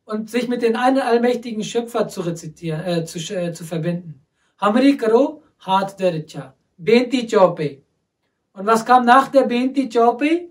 und 0.04 0.30
sich 0.30 0.48
mit 0.48 0.62
den 0.62 0.76
einen 0.76 1.00
allmächtigen 1.00 1.62
Schöpfer 1.62 2.08
zu 2.08 2.22
rezitieren, 2.22 2.80
äh, 2.84 3.04
zu, 3.04 3.18
äh, 3.34 3.52
zu 3.52 3.64
verbinden. 3.64 4.24
Hamri 4.58 4.96
karo, 4.96 5.42
hat 5.60 6.00
der 6.00 6.24
Benti 6.76 7.26
Chope. 7.26 7.82
Und 8.52 8.66
was 8.66 8.84
kam 8.84 9.04
nach 9.04 9.28
der 9.28 9.42
Benti 9.42 9.88
Chope? 9.88 10.48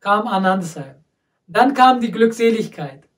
kam 0.00 0.26
Anand 0.28 0.64
Sahib. 0.64 0.96
Dann 1.48 1.74
kam 1.74 2.00
die 2.00 2.10
Glückseligkeit. 2.10 3.08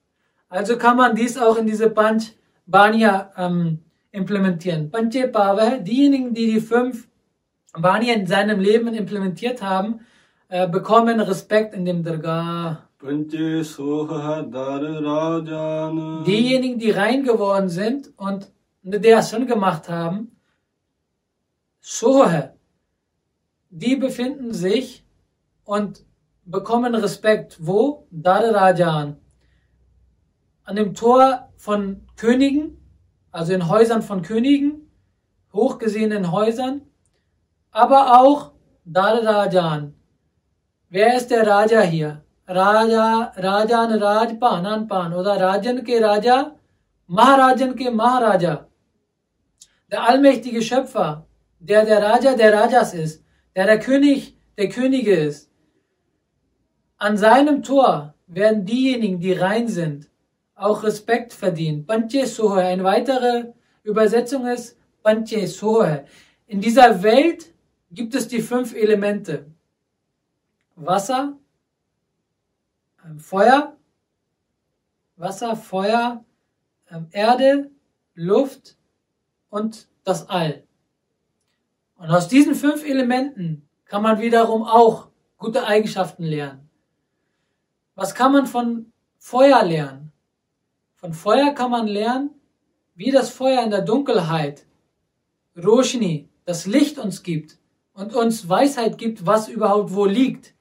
Also 0.48 0.78
kann 0.78 0.96
man 0.96 1.14
dies 1.14 1.36
auch 1.36 1.56
in 1.58 1.66
diese 1.66 1.90
Panch 1.90 2.32
Banya 2.66 3.32
ähm, 3.36 3.80
implementieren. 4.10 4.90
Panche 4.90 5.28
Pava, 5.28 5.78
diejenigen, 5.78 6.34
die 6.34 6.52
die 6.52 6.60
fünf 6.60 7.08
Banya 7.72 8.14
in 8.14 8.26
seinem 8.26 8.60
Leben 8.60 8.88
implementiert 8.94 9.62
haben, 9.62 10.00
bekommen 10.48 11.20
Respekt 11.20 11.74
in 11.74 11.84
dem 11.84 12.02
Dargah. 12.02 12.88
Diejenigen, 16.24 16.78
die 16.78 16.90
rein 16.90 17.22
geworden 17.22 17.68
sind 17.68 18.12
und 18.16 18.50
der 18.82 19.22
schon 19.22 19.46
gemacht 19.46 19.88
haben, 19.88 20.32
Sohe, 21.80 22.54
die 23.70 23.96
befinden 23.96 24.52
sich 24.52 25.04
und 25.64 26.04
bekommen 26.44 26.94
Respekt. 26.94 27.58
Wo? 27.60 28.06
Dar 28.10 28.42
Rajan. 28.42 29.16
An 30.64 30.76
dem 30.76 30.94
Tor 30.94 31.50
von 31.56 32.06
Königen, 32.16 32.78
also 33.30 33.52
in 33.52 33.68
Häusern 33.68 34.02
von 34.02 34.22
Königen, 34.22 34.90
hochgesehenen 35.52 36.32
Häusern, 36.32 36.82
aber 37.70 38.20
auch 38.20 38.52
Dar 38.84 39.22
Rajan. 39.22 39.94
Wer 40.90 41.16
ist 41.16 41.30
der 41.30 41.46
Raja 41.46 41.82
hier? 41.82 42.22
Raja, 42.46 43.32
Rajan 43.36 44.02
Rajpan, 44.02 44.64
Anpan 44.64 45.12
oder 45.12 45.38
Rajan 45.40 45.84
ke 45.84 46.00
Raja, 46.00 46.56
Maharajan 47.06 47.76
ke 47.76 47.90
Maharaja. 47.90 48.66
Der 49.90 50.02
allmächtige 50.08 50.62
Schöpfer, 50.62 51.26
der 51.58 51.84
der 51.84 52.02
Raja 52.02 52.34
der 52.34 52.52
Rajas 52.54 52.94
ist, 52.94 53.22
der 53.54 53.66
der 53.66 53.78
König 53.78 54.36
der 54.56 54.68
Könige 54.68 55.14
ist 55.14 55.48
an 56.98 57.16
seinem 57.16 57.62
Tor 57.62 58.14
werden 58.26 58.64
diejenigen, 58.64 59.20
die 59.20 59.32
rein 59.32 59.68
sind, 59.68 60.10
auch 60.56 60.82
Respekt 60.82 61.32
verdienen. 61.32 61.86
Panche 61.86 62.26
Sohe. 62.26 62.60
Eine 62.60 62.82
weitere 62.82 63.52
Übersetzung 63.84 64.46
ist 64.46 64.76
Panche 65.02 65.46
Sohe. 65.46 66.04
In 66.48 66.60
dieser 66.60 67.02
Welt 67.04 67.54
gibt 67.92 68.16
es 68.16 68.26
die 68.26 68.42
fünf 68.42 68.74
Elemente. 68.74 69.46
Wasser, 70.86 71.36
ähm, 73.04 73.18
Feuer, 73.18 73.76
Wasser, 75.16 75.56
Feuer, 75.56 76.24
ähm, 76.90 77.08
Erde, 77.10 77.70
Luft 78.14 78.76
und 79.50 79.88
das 80.04 80.28
All. 80.28 80.62
Und 81.96 82.10
aus 82.10 82.28
diesen 82.28 82.54
fünf 82.54 82.84
Elementen 82.84 83.68
kann 83.86 84.02
man 84.02 84.20
wiederum 84.20 84.62
auch 84.62 85.08
gute 85.36 85.66
Eigenschaften 85.66 86.22
lernen. 86.22 86.68
Was 87.94 88.14
kann 88.14 88.32
man 88.32 88.46
von 88.46 88.92
Feuer 89.18 89.64
lernen? 89.64 90.12
Von 90.94 91.12
Feuer 91.12 91.52
kann 91.54 91.70
man 91.70 91.88
lernen, 91.88 92.30
wie 92.94 93.10
das 93.10 93.30
Feuer 93.30 93.62
in 93.62 93.70
der 93.70 93.82
Dunkelheit, 93.82 94.66
Roshni, 95.56 96.28
das 96.44 96.66
Licht 96.66 96.98
uns 96.98 97.22
gibt 97.22 97.58
und 97.92 98.14
uns 98.14 98.48
Weisheit 98.48 98.96
gibt, 98.98 99.26
was 99.26 99.48
überhaupt 99.48 99.92
wo 99.94 100.04
liegt. 100.04 100.54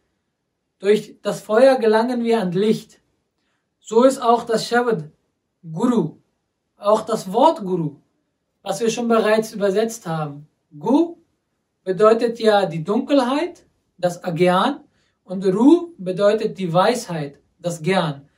Durch 0.79 1.15
das 1.23 1.41
Feuer 1.41 1.77
gelangen 1.79 2.23
wir 2.23 2.39
an 2.39 2.51
Licht. 2.51 3.01
So 3.79 4.03
ist 4.03 4.21
auch 4.21 4.43
das 4.43 4.67
Shabad 4.67 5.09
Guru, 5.63 6.17
auch 6.77 7.01
das 7.01 7.31
Wort 7.33 7.63
Guru, 7.63 7.95
was 8.61 8.79
wir 8.79 8.89
schon 8.91 9.07
bereits 9.07 9.53
übersetzt 9.53 10.05
haben. 10.05 10.47
Gu 10.77 11.17
bedeutet 11.83 12.39
ja 12.39 12.67
die 12.67 12.83
Dunkelheit, 12.83 13.65
das 13.97 14.23
Agyan, 14.23 14.81
und 15.23 15.43
Ru 15.45 15.93
bedeutet 15.97 16.59
die 16.59 16.71
Weisheit, 16.71 17.39
das 17.57 17.81
Gern. 17.81 18.29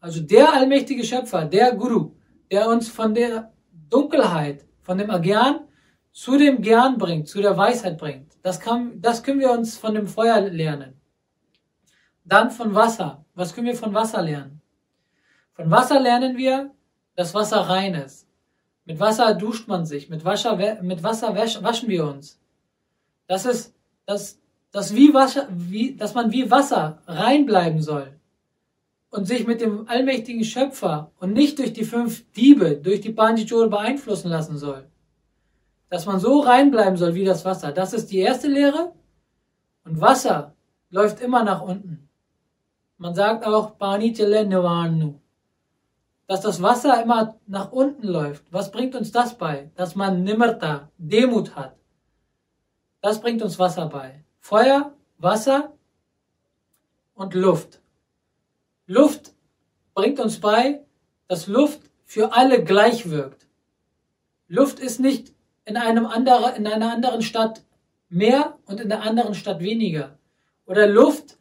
Also 0.00 0.20
der 0.20 0.50
allmächtige 0.50 1.04
Schöpfer, 1.04 1.44
der 1.44 1.74
Guru, 1.74 2.12
der 2.50 2.68
uns 2.68 2.88
von 2.88 3.12
der 3.14 3.52
Dunkelheit, 3.90 4.64
von 4.80 4.96
dem 4.96 5.10
Agyan 5.10 5.60
zu 6.10 6.38
dem 6.38 6.62
Gern 6.62 6.96
bringt, 6.96 7.28
zu 7.28 7.42
der 7.42 7.56
Weisheit 7.56 7.98
bringt. 7.98 8.32
Das, 8.42 8.58
kann, 8.58 9.00
das 9.02 9.22
können 9.22 9.40
wir 9.40 9.52
uns 9.52 9.76
von 9.76 9.94
dem 9.94 10.06
Feuer 10.06 10.40
lernen. 10.40 11.01
Dann 12.24 12.50
von 12.50 12.74
Wasser. 12.74 13.24
Was 13.34 13.54
können 13.54 13.66
wir 13.66 13.76
von 13.76 13.94
Wasser 13.94 14.22
lernen? 14.22 14.60
Von 15.54 15.70
Wasser 15.70 16.00
lernen 16.00 16.36
wir, 16.36 16.70
dass 17.14 17.34
Wasser 17.34 17.60
rein 17.60 17.94
ist. 17.94 18.26
Mit 18.84 18.98
Wasser 18.98 19.34
duscht 19.34 19.68
man 19.68 19.86
sich, 19.86 20.08
mit 20.08 20.24
Wasser, 20.24 20.56
mit 20.82 21.02
Wasser 21.02 21.34
waschen 21.34 21.88
wir 21.88 22.06
uns. 22.06 22.40
Das 23.28 23.46
ist, 23.46 23.74
dass, 24.06 24.40
dass, 24.72 24.94
wie 24.94 25.14
Wasser, 25.14 25.46
wie, 25.50 25.94
dass 25.94 26.14
man 26.14 26.32
wie 26.32 26.50
Wasser 26.50 26.98
rein 27.06 27.46
bleiben 27.46 27.80
soll 27.80 28.12
und 29.10 29.26
sich 29.26 29.46
mit 29.46 29.60
dem 29.60 29.88
allmächtigen 29.88 30.42
Schöpfer 30.42 31.12
und 31.20 31.32
nicht 31.32 31.58
durch 31.58 31.72
die 31.72 31.84
fünf 31.84 32.30
Diebe, 32.32 32.76
durch 32.76 33.00
die 33.02 33.12
Panjichur 33.12 33.68
beeinflussen 33.68 34.30
lassen 34.30 34.56
soll. 34.56 34.86
Dass 35.88 36.06
man 36.06 36.18
so 36.18 36.40
rein 36.40 36.70
bleiben 36.70 36.96
soll 36.96 37.14
wie 37.14 37.24
das 37.24 37.44
Wasser. 37.44 37.70
Das 37.72 37.92
ist 37.92 38.10
die 38.10 38.18
erste 38.18 38.48
Lehre. 38.48 38.92
Und 39.84 40.00
Wasser 40.00 40.54
läuft 40.90 41.20
immer 41.20 41.44
nach 41.44 41.60
unten. 41.60 42.08
Man 43.02 43.16
sagt 43.16 43.44
auch 43.44 43.78
Pani 43.78 44.12
Nirvanu 44.12 45.18
dass 46.28 46.40
das 46.40 46.62
Wasser 46.62 47.02
immer 47.02 47.36
nach 47.48 47.72
unten 47.72 48.06
läuft. 48.06 48.44
Was 48.52 48.70
bringt 48.70 48.94
uns 48.94 49.10
das 49.10 49.36
bei? 49.36 49.72
Dass 49.74 49.96
man 49.96 50.22
Nimmerta, 50.22 50.88
Demut 50.98 51.56
hat. 51.56 51.76
Das 53.00 53.20
bringt 53.20 53.42
uns 53.42 53.58
Wasser 53.58 53.86
bei. 53.86 54.24
Feuer, 54.38 54.92
Wasser 55.18 55.72
und 57.14 57.34
Luft. 57.34 57.82
Luft 58.86 59.34
bringt 59.94 60.20
uns 60.20 60.38
bei, 60.38 60.84
dass 61.26 61.48
Luft 61.48 61.80
für 62.04 62.32
alle 62.32 62.62
gleich 62.62 63.10
wirkt. 63.10 63.48
Luft 64.46 64.78
ist 64.78 65.00
nicht 65.00 65.34
in, 65.64 65.76
einem 65.76 66.06
anderen, 66.06 66.54
in 66.54 66.68
einer 66.68 66.92
anderen 66.92 67.22
Stadt 67.22 67.64
mehr 68.08 68.58
und 68.66 68.80
in 68.80 68.88
der 68.88 69.02
anderen 69.02 69.34
Stadt 69.34 69.58
weniger. 69.58 70.16
Oder 70.66 70.86
Luft 70.86 71.36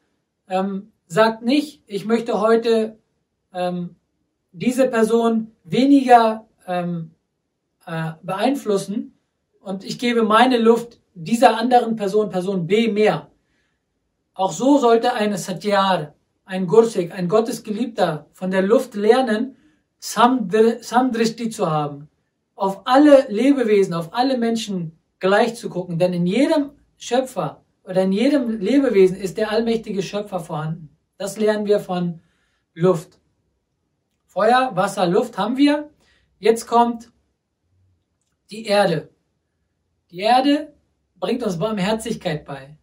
ähm, 0.50 0.92
sagt 1.12 1.44
nicht, 1.44 1.84
ich 1.88 2.06
möchte 2.06 2.40
heute 2.40 2.98
ähm, 3.54 3.98
diese 4.54 4.88
Person 4.88 5.52
weniger 5.66 6.48
ähm, 6.66 7.12
äh, 7.86 8.14
beeinflussen 8.24 9.20
und 9.60 9.84
ich 9.84 10.00
gebe 10.00 10.24
meine 10.24 10.58
Luft 10.58 11.02
dieser 11.14 11.58
anderen 11.58 11.98
Person, 11.98 12.30
Person 12.30 12.66
B, 12.66 12.88
mehr. 12.88 13.30
Auch 14.34 14.54
so 14.54 14.78
sollte 14.78 15.14
eine 15.14 15.38
Satyar, 15.38 16.14
ein 16.46 16.66
Gursik, 16.66 17.14
ein 17.14 17.28
Gottesgeliebter 17.28 18.28
von 18.32 18.50
der 18.50 18.62
Luft 18.62 18.96
lernen, 18.96 19.58
Samdrishti 20.00 21.50
zu 21.50 21.70
haben. 21.70 22.08
Auf 22.56 22.84
alle 22.86 23.26
Lebewesen, 23.28 23.94
auf 23.94 24.14
alle 24.14 24.38
Menschen 24.38 24.98
gleich 25.20 25.56
zu 25.56 25.70
gucken. 25.70 26.00
Denn 26.00 26.14
in 26.14 26.26
jedem 26.26 26.72
Schöpfer 26.96 27.66
oder 27.84 28.04
in 28.04 28.14
jedem 28.14 28.62
Lebewesen 28.62 29.18
ist 29.18 29.38
der 29.38 29.52
allmächtige 29.52 30.02
Schöpfer 30.02 30.40
vorhanden. 30.40 30.91
Das 31.22 31.38
lernen 31.38 31.68
wir 31.68 31.80
von 31.80 32.20
Luft. 32.74 33.20
Feuer, 34.26 34.72
Wasser, 34.74 35.06
Luft 35.06 35.38
haben 35.38 35.56
wir. 35.56 35.92
Jetzt 36.40 36.66
kommt 36.66 37.12
die 38.50 38.66
Erde. 38.66 39.12
Die 40.10 40.22
Erde 40.22 40.74
bringt 41.20 41.44
uns 41.44 41.60
Barmherzigkeit 41.60 42.44
bei. 42.44 42.76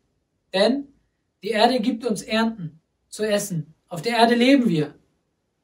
Denn 0.54 0.86
die 1.42 1.48
Erde 1.48 1.80
gibt 1.80 2.06
uns 2.06 2.22
Ernten 2.22 2.80
zu 3.08 3.24
essen. 3.24 3.74
Auf 3.88 4.02
der 4.02 4.16
Erde 4.18 4.36
leben 4.36 4.68
wir. 4.68 4.94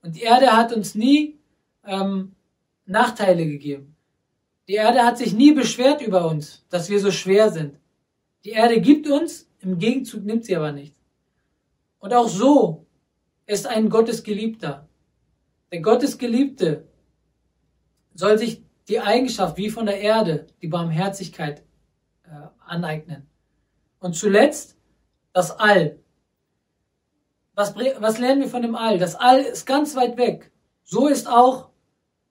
Und 0.02 0.16
die 0.16 0.22
Erde 0.22 0.56
hat 0.56 0.72
uns 0.72 0.96
nie 0.96 1.38
ähm, 1.84 2.34
Nachteile 2.86 3.46
gegeben. 3.46 3.94
Die 4.66 4.74
Erde 4.74 5.04
hat 5.04 5.16
sich 5.16 5.32
nie 5.32 5.52
beschwert 5.52 6.02
über 6.02 6.26
uns, 6.28 6.66
dass 6.70 6.90
wir 6.90 6.98
so 6.98 7.12
schwer 7.12 7.52
sind. 7.52 7.78
Die 8.44 8.50
Erde 8.50 8.80
gibt 8.80 9.06
uns, 9.06 9.48
im 9.60 9.78
Gegenzug 9.78 10.24
nimmt 10.24 10.44
sie 10.44 10.56
aber 10.56 10.72
nichts. 10.72 11.03
Und 12.04 12.12
auch 12.12 12.28
so 12.28 12.84
ist 13.46 13.66
ein 13.66 13.88
Gottesgeliebter. 13.88 14.86
Der 15.72 15.80
Gottesgeliebte 15.80 16.86
soll 18.12 18.36
sich 18.36 18.62
die 18.88 19.00
Eigenschaft 19.00 19.56
wie 19.56 19.70
von 19.70 19.86
der 19.86 20.02
Erde, 20.02 20.46
die 20.60 20.68
Barmherzigkeit 20.68 21.62
äh, 22.24 22.48
aneignen. 22.66 23.26
Und 24.00 24.16
zuletzt 24.16 24.76
das 25.32 25.58
All. 25.58 25.98
Was, 27.54 27.74
was 27.74 28.18
lernen 28.18 28.42
wir 28.42 28.48
von 28.48 28.60
dem 28.60 28.74
All? 28.74 28.98
Das 28.98 29.14
All 29.14 29.40
ist 29.40 29.64
ganz 29.64 29.96
weit 29.96 30.18
weg. 30.18 30.52
So 30.82 31.08
ist 31.08 31.26
auch, 31.26 31.70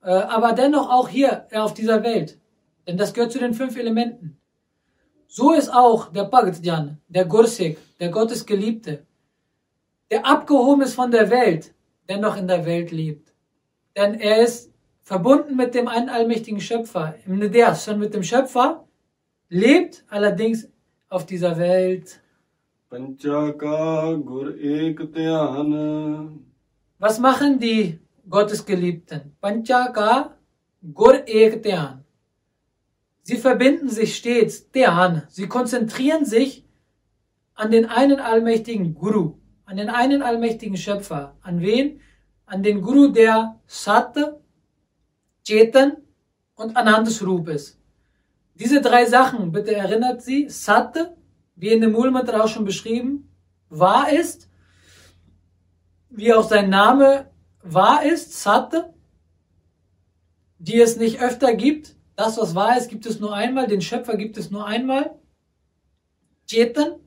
äh, 0.04 0.12
aber 0.12 0.54
dennoch 0.54 0.88
auch 0.92 1.10
hier 1.10 1.48
auf 1.52 1.74
dieser 1.74 2.04
Welt. 2.04 2.40
Denn 2.86 2.96
das 2.96 3.12
gehört 3.12 3.32
zu 3.32 3.40
den 3.40 3.56
fünf 3.56 3.76
Elementen. 3.76 4.38
So 5.26 5.52
ist 5.52 5.74
auch 5.74 6.12
der 6.12 6.26
Bhagdjan, 6.26 7.02
der 7.08 7.26
Gursik, 7.26 7.80
der 8.00 8.10
Gottesgeliebte, 8.10 9.08
der 10.14 10.28
abgehoben 10.28 10.84
ist 10.84 10.94
von 10.94 11.10
der 11.10 11.32
Welt, 11.32 11.74
dennoch 12.08 12.38
in 12.38 12.48
der 12.48 12.68
Welt 12.68 12.92
lebt. 12.92 13.34
Denn 13.98 14.14
er 14.14 14.44
ist 14.44 14.72
verbunden 15.02 15.56
mit 15.56 15.74
dem 15.74 15.88
einen 15.88 16.08
allmächtigen 16.08 16.62
Schöpfer, 16.62 17.16
im 17.26 17.40
Niders, 17.40 17.84
schon 17.84 17.98
mit 17.98 18.14
dem 18.14 18.22
Schöpfer, 18.22 18.86
lebt 19.50 20.06
allerdings 20.10 20.70
auf 21.10 21.26
dieser 21.26 21.58
Welt. 21.58 22.22
Was 27.00 27.20
machen 27.20 27.58
die 27.58 28.00
Gottesgeliebten? 28.30 29.36
Panchaka 29.42 30.38
Gur 30.94 31.28
Ek 31.28 31.60
Sie 33.24 33.38
verbinden 33.38 33.90
sich 33.90 34.16
stets, 34.16 34.70
Dhyan. 34.70 35.24
Sie 35.28 35.48
konzentrieren 35.48 36.24
sich 36.24 36.64
an 37.56 37.72
den 37.72 37.88
einen 37.88 38.20
allmächtigen 38.20 38.94
Guru, 38.94 39.40
an 39.66 39.78
den 39.78 39.90
einen 39.90 40.22
allmächtigen 40.22 40.78
Schöpfer. 40.78 41.36
An 41.42 41.62
wen? 41.62 42.02
An 42.46 42.64
den 42.64 42.82
Guru, 42.82 43.08
der 43.08 43.60
Sat, 43.66 44.18
Chetan 45.46 45.98
und 46.56 46.76
Anandasrup 46.76 47.48
ist. 47.50 47.80
Diese 48.56 48.82
drei 48.82 49.06
Sachen, 49.06 49.52
bitte 49.52 49.76
erinnert 49.76 50.22
Sie, 50.22 50.48
Sat, 50.50 51.16
wie 51.56 51.70
in 51.70 51.82
dem 51.82 51.92
Mulmantra 51.92 52.42
auch 52.42 52.48
schon 52.48 52.66
beschrieben, 52.66 53.30
wahr 53.70 54.12
ist, 54.12 54.50
wie 56.10 56.34
auch 56.34 56.48
sein 56.48 56.70
Name 56.70 57.30
wahr 57.64 58.04
ist, 58.04 58.34
Sat, 58.42 58.94
die 60.60 60.80
es 60.80 60.98
nicht 60.98 61.22
öfter 61.22 61.56
gibt. 61.56 61.96
Das, 62.16 62.38
was 62.38 62.54
wahr 62.54 62.78
ist, 62.78 62.90
gibt 62.90 63.06
es 63.06 63.20
nur 63.20 63.34
einmal, 63.34 63.68
den 63.68 63.82
Schöpfer 63.82 64.18
gibt 64.18 64.38
es 64.38 64.52
nur 64.52 64.68
einmal. 64.68 65.16
Chetan. 66.48 67.00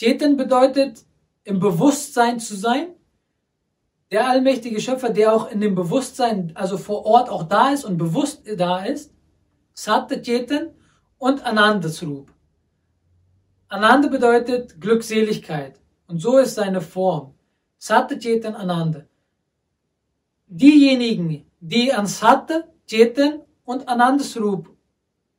Chetan 0.00 0.36
bedeutet, 0.36 1.04
im 1.44 1.60
Bewusstsein 1.60 2.40
zu 2.40 2.56
sein. 2.56 2.94
Der 4.10 4.28
allmächtige 4.28 4.80
Schöpfer, 4.80 5.10
der 5.10 5.34
auch 5.34 5.50
in 5.50 5.60
dem 5.60 5.74
Bewusstsein, 5.74 6.52
also 6.54 6.76
vor 6.76 7.06
Ort 7.06 7.28
auch 7.30 7.44
da 7.44 7.70
ist 7.72 7.84
und 7.84 7.96
bewusst 7.96 8.42
da 8.56 8.84
ist. 8.84 9.12
Satta 9.74 10.16
Chetan 10.16 10.70
und 11.18 11.44
Ananda 11.44 11.88
Srup. 11.88 12.30
Ananda 13.68 14.08
bedeutet 14.08 14.80
Glückseligkeit. 14.80 15.80
Und 16.06 16.18
so 16.20 16.36
ist 16.38 16.56
seine 16.56 16.82
Form. 16.82 17.34
Satta 17.78 18.16
Chetan 18.16 18.54
Ananda. 18.54 19.06
Diejenigen, 20.46 21.50
die 21.60 21.92
an 21.92 22.06
Satta, 22.06 22.64
Chetan 22.86 23.40
und 23.64 23.88
Ananda 23.88 24.22
Srup 24.22 24.71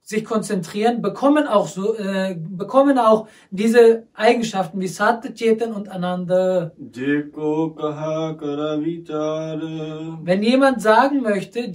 sich 0.03 0.25
konzentrieren, 0.25 1.01
bekommen 1.01 1.47
auch, 1.47 1.67
so, 1.67 1.95
äh, 1.95 2.35
bekommen 2.37 2.97
auch 2.99 3.27
diese 3.51 4.05
Eigenschaften 4.13 4.81
wie 4.81 4.87
Satychetan 4.87 5.71
und 5.71 5.87
Ananda. 5.87 6.73
Wenn 10.23 10.43
jemand 10.43 10.81
sagen 10.81 11.21
möchte, 11.21 11.69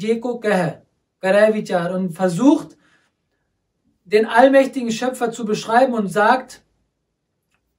und 1.95 2.13
versucht, 2.13 2.77
den 4.05 4.27
allmächtigen 4.27 4.91
Schöpfer 4.91 5.33
zu 5.33 5.47
beschreiben 5.47 5.95
und 5.95 6.09
sagt, 6.09 6.63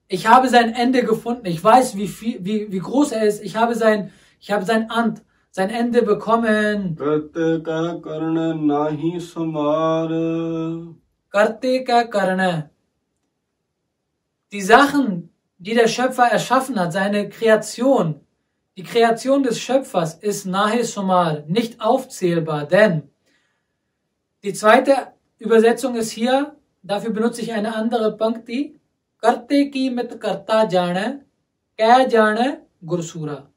ich 0.07 0.27
habe 0.27 0.49
sein 0.49 0.73
Ende 0.73 1.03
gefunden, 1.03 1.45
ich 1.45 1.63
weiß, 1.63 1.95
wie, 1.95 2.07
viel, 2.07 2.43
wie, 2.43 2.71
wie 2.71 2.79
groß 2.79 3.11
er 3.11 3.23
ist, 3.23 3.43
ich 3.43 3.55
habe 3.55 3.75
sein, 3.75 4.11
ich 4.39 4.51
habe 4.51 4.65
sein 4.65 4.89
Amt, 4.89 5.21
sein 5.51 5.69
Ende 5.69 6.03
bekommen. 6.03 6.95
Kartika 6.95 7.99
Karna 8.01 8.53
nahi 8.53 9.19
sumar. 9.19 10.09
Kartika 11.29 12.03
Karna. 12.05 12.69
Die 14.51 14.61
Sachen, 14.61 15.29
die 15.57 15.75
der 15.75 15.87
Schöpfer 15.87 16.27
erschaffen 16.31 16.79
hat, 16.79 16.93
seine 16.93 17.29
Kreation, 17.29 18.21
die 18.77 18.83
Kreation 18.83 19.43
des 19.43 19.59
Schöpfers 19.59 20.13
ist 20.15 20.45
Nahi 20.45 20.83
sumar, 20.83 21.43
nicht 21.47 21.81
aufzählbar, 21.81 22.65
denn 22.65 23.09
die 24.41 24.53
zweite 24.53 24.93
Übersetzung 25.37 25.95
ist 25.95 26.11
hier, 26.11 26.55
dafür 26.81 27.11
benutze 27.11 27.41
ich 27.41 27.51
eine 27.51 27.75
andere 27.75 28.15
Punkti. 28.15 28.79
Karte 29.21 29.69
ki 29.69 29.89
mit 29.89 30.21
karta 30.21 30.65
jane, 30.65 31.25
kya 31.77 32.07
jane 32.07 32.61
gursura. 32.81 33.49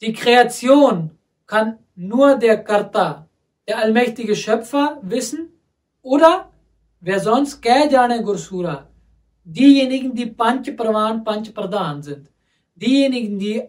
Die 0.00 0.12
Kreation 0.12 1.10
kann 1.46 1.78
nur 1.96 2.36
der 2.36 2.62
Karta, 2.62 3.28
der 3.66 3.78
allmächtige 3.78 4.36
Schöpfer, 4.36 4.98
wissen 5.02 5.48
oder 6.02 6.50
wer 7.00 7.18
sonst 7.18 7.60
Kya 7.60 7.88
jane 7.90 8.22
Gursura, 8.22 8.88
diejenigen, 9.42 10.14
die 10.14 10.26
Panch 10.26 10.76
Pravan, 10.76 11.24
Panch 11.24 11.52
Pradhan 11.52 12.02
sind, 12.02 12.30
diejenigen, 12.76 13.40
die 13.40 13.62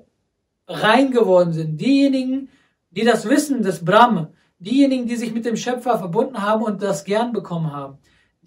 rein 0.68 1.10
geworden 1.10 1.52
sind, 1.52 1.82
diejenigen, 1.82 2.50
die 2.92 3.04
das 3.04 3.28
Wissen 3.28 3.64
des 3.64 3.84
Brahm, 3.84 4.28
diejenigen, 4.60 5.08
die 5.08 5.16
sich 5.16 5.34
mit 5.34 5.46
dem 5.46 5.58
Schöpfer 5.58 5.98
verbunden 5.98 6.40
haben 6.40 6.64
und 6.64 6.82
das 6.82 7.04
gern 7.06 7.34
bekommen 7.34 7.74
haben, 7.74 7.98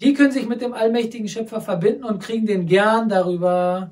die 0.03 0.13
können 0.13 0.31
sich 0.31 0.49
mit 0.49 0.59
dem 0.59 0.73
allmächtigen 0.73 1.29
Schöpfer 1.29 1.61
verbinden 1.61 2.03
und 2.03 2.21
kriegen 2.21 2.45
den 2.45 2.65
Gern 2.65 3.07
darüber. 3.07 3.89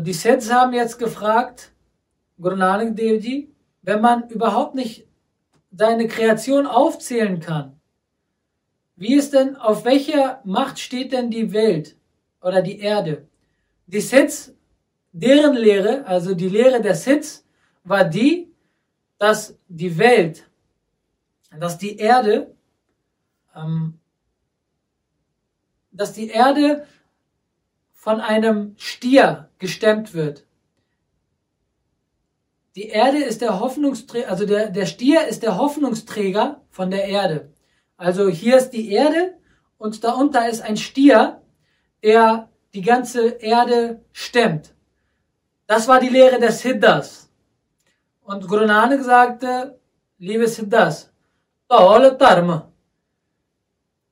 Die 0.00 0.12
Sets 0.12 0.52
haben 0.52 0.72
jetzt 0.74 1.00
gefragt, 1.00 1.72
Guru 2.40 2.54
Nanak 2.54 2.94
Devji, 2.94 3.50
wenn 3.82 4.00
man 4.00 4.28
überhaupt 4.28 4.76
nicht 4.76 5.08
seine 5.72 6.06
Kreation 6.06 6.66
aufzählen 6.68 7.40
kann, 7.40 7.80
wie 8.94 9.14
ist 9.16 9.32
denn, 9.32 9.56
auf 9.56 9.84
welcher 9.84 10.40
Macht 10.44 10.78
steht 10.78 11.12
denn 11.12 11.30
die 11.30 11.52
Welt 11.52 11.96
oder 12.40 12.62
die 12.62 12.78
Erde? 12.78 13.26
Die 13.88 14.00
Sets, 14.00 14.54
deren 15.10 15.56
Lehre, 15.56 16.06
also 16.06 16.32
die 16.34 16.48
Lehre 16.48 16.80
der 16.80 16.94
Sets, 16.94 17.44
war 17.82 18.04
die, 18.04 18.52
dass 19.18 19.56
die 19.68 19.98
Welt, 19.98 20.48
dass 21.58 21.78
die 21.78 21.96
Erde, 21.96 22.54
ähm, 23.54 23.98
dass 25.90 26.12
die 26.12 26.28
Erde 26.28 26.86
von 27.92 28.20
einem 28.20 28.74
Stier 28.76 29.48
gestemmt 29.58 30.14
wird. 30.14 30.44
Die 32.76 32.88
Erde 32.88 33.24
ist 33.24 33.40
der 33.40 33.58
Hoffnungsträger, 33.58 34.28
also 34.28 34.44
der, 34.44 34.68
der 34.68 34.84
Stier 34.84 35.26
ist 35.26 35.42
der 35.42 35.56
Hoffnungsträger 35.56 36.62
von 36.70 36.90
der 36.90 37.06
Erde. 37.06 37.50
Also 37.96 38.28
hier 38.28 38.58
ist 38.58 38.70
die 38.70 38.92
Erde 38.92 39.38
und 39.78 40.04
darunter 40.04 40.46
ist 40.48 40.60
ein 40.60 40.76
Stier, 40.76 41.40
der 42.02 42.50
die 42.74 42.82
ganze 42.82 43.28
Erde 43.28 44.04
stemmt. 44.12 44.74
Das 45.66 45.88
war 45.88 45.98
die 45.98 46.10
Lehre 46.10 46.38
des 46.38 46.60
Siddhas. 46.60 47.25
Und 48.26 48.48
Guru 48.48 48.66
Nanak 48.66 49.04
sagte, 49.04 49.78
liebe 50.18 50.48
Siddhas, 50.48 51.12
Taole 51.68 52.16
Dharma. 52.16 52.72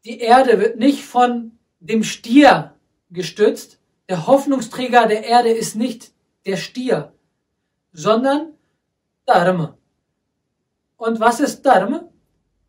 Die 0.05 0.21
Erde 0.21 0.61
wird 0.61 0.79
nicht 0.79 1.05
von 1.05 1.59
dem 1.81 2.05
Stier 2.05 2.77
gestützt. 3.11 3.81
Der 4.09 4.29
Hoffnungsträger 4.29 5.07
der 5.07 5.25
Erde 5.25 5.49
ist 5.49 5.75
nicht 5.75 6.13
der 6.47 6.57
Stier, 6.57 7.13
sondern 7.93 8.53
Dharma. 9.27 9.77
Und 10.97 11.19
was 11.19 11.41
ist 11.41 11.63
Dharma? 11.67 12.09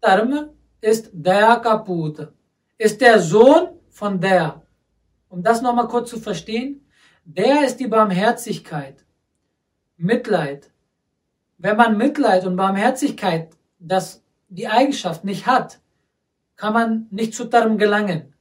Dharma 0.02 0.50
ist 0.82 1.12
der 1.14 1.58
Kaput, 1.58 2.28
ist 2.80 3.00
der 3.02 3.20
Sohn 3.20 3.70
von 3.92 4.20
der. 4.20 4.64
Um 5.30 5.44
das 5.44 5.62
nochmal 5.62 5.90
kurz 5.90 6.10
zu 6.10 6.20
verstehen, 6.20 6.90
der 7.24 7.66
ist 7.66 7.78
die 7.80 7.88
Barmherzigkeit, 7.88 9.06
Mitleid. 9.98 10.72
Wenn 11.58 11.78
man 11.78 11.98
Mitleid 11.98 12.46
und 12.46 12.56
Barmherzigkeit, 12.56 13.50
das 13.80 14.24
die 14.50 14.68
Eigenschaft 14.68 15.24
nicht 15.24 15.48
hat, 15.48 15.80
kann 16.56 16.74
man 16.74 17.08
nicht 17.12 17.34
zu 17.34 17.46
Dharma 17.46 17.76
gelangen. 17.76 18.34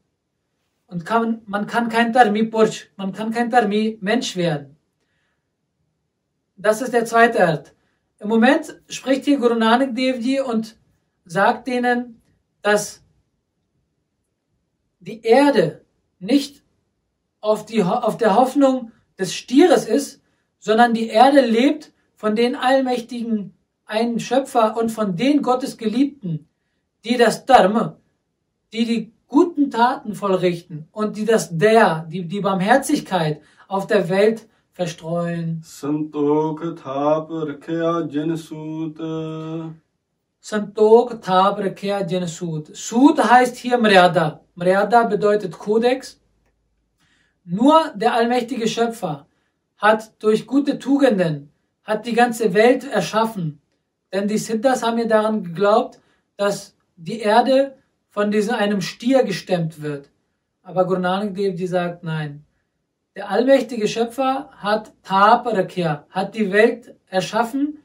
Und 0.87 1.05
kann, 1.05 1.43
man 1.47 1.67
kann 1.67 1.89
kein 1.89 2.13
Dharmi 2.13 2.45
Pursch, 2.45 2.91
man 2.97 3.13
kann 3.13 3.33
kein 3.33 3.51
Dharmi 3.51 3.99
Mensch 4.01 4.37
werden. 4.37 4.77
Das 6.57 6.83
ist 6.83 6.93
der 6.93 7.05
zweite 7.05 7.47
Art. 7.47 7.75
Im 8.21 8.29
Moment 8.29 8.81
spricht 8.89 9.25
hier 9.25 9.39
Guru 9.39 9.55
Nanak 9.55 9.95
Dev 9.95 10.19
Ji 10.19 10.41
und 10.41 10.77
sagt 11.25 11.67
denen, 11.67 12.23
dass 12.63 13.03
die 15.01 15.23
Erde 15.23 15.85
nicht 16.19 16.63
auf, 17.41 17.67
die, 17.67 17.83
auf 17.83 18.17
der 18.17 18.37
Hoffnung 18.37 18.93
des 19.19 19.35
Stieres 19.35 19.87
ist, 19.87 20.23
sondern 20.59 20.95
die 20.95 21.09
Erde 21.09 21.41
lebt 21.41 21.93
von 22.25 22.37
den 22.37 22.57
allmächtigen 22.57 23.53
einen 23.85 24.19
Schöpfer 24.19 24.79
und 24.79 24.91
von 24.91 25.15
den 25.15 25.43
Gottesgeliebten, 25.43 26.49
die 27.05 27.19
das 27.19 27.45
Dharma, 27.45 27.99
die 28.73 28.87
die 28.87 29.13
guten 29.29 29.71
Taten 29.71 30.15
vollrichten 30.15 30.89
und 30.91 31.19
die 31.19 31.27
das 31.27 31.55
Der, 31.59 32.07
die, 32.11 32.25
die 32.25 32.41
Barmherzigkeit 32.41 33.43
auf 33.69 33.87
der 33.87 34.09
Welt 34.09 34.49
verstreuen. 34.73 35.61
Santok 35.63 36.61
Thap 36.83 37.29
Rakhya 37.31 38.07
Janasut. 38.09 38.99
Santok 40.41 41.21
Thap 41.21 41.59
Rakhya 41.59 42.07
Janasut. 42.07 42.75
Sud 42.75 43.23
heißt 43.23 43.57
hier 43.57 43.77
Mriada. 43.77 44.41
Mriada 44.55 45.05
bedeutet 45.05 45.59
Kodex. 45.59 46.19
Nur 47.45 47.93
der 47.95 48.15
allmächtige 48.15 48.67
Schöpfer 48.67 49.27
hat 49.77 50.15
durch 50.23 50.47
gute 50.47 50.79
Tugenden 50.79 51.51
hat 51.85 52.07
die 52.07 52.15
ganze 52.15 52.55
Welt 52.55 52.85
erschaffen. 52.91 53.61
Denn 54.13 54.27
die 54.27 54.39
Siddhas 54.39 54.83
haben 54.83 54.99
ja 54.99 55.05
daran 55.05 55.45
geglaubt, 55.45 56.01
dass 56.37 56.75
die 56.97 57.21
Erde 57.21 57.77
von 58.11 58.31
diesem 58.31 58.55
einem 58.55 58.81
Stier 58.81 59.25
gestemmt 59.25 59.83
wird. 59.83 60.11
Aber 60.63 60.87
Guru 60.87 61.01
Nanak 61.01 61.35
Dev 61.35 61.59
Ji 61.59 61.67
sagt 61.67 62.05
nein. 62.05 62.45
Der 63.17 63.31
allmächtige 63.31 63.87
Schöpfer 63.87 64.51
hat 64.57 64.93
Taparakya, 65.03 66.07
hat 66.11 66.35
die 66.35 66.51
Welt 66.51 66.95
erschaffen 67.07 67.79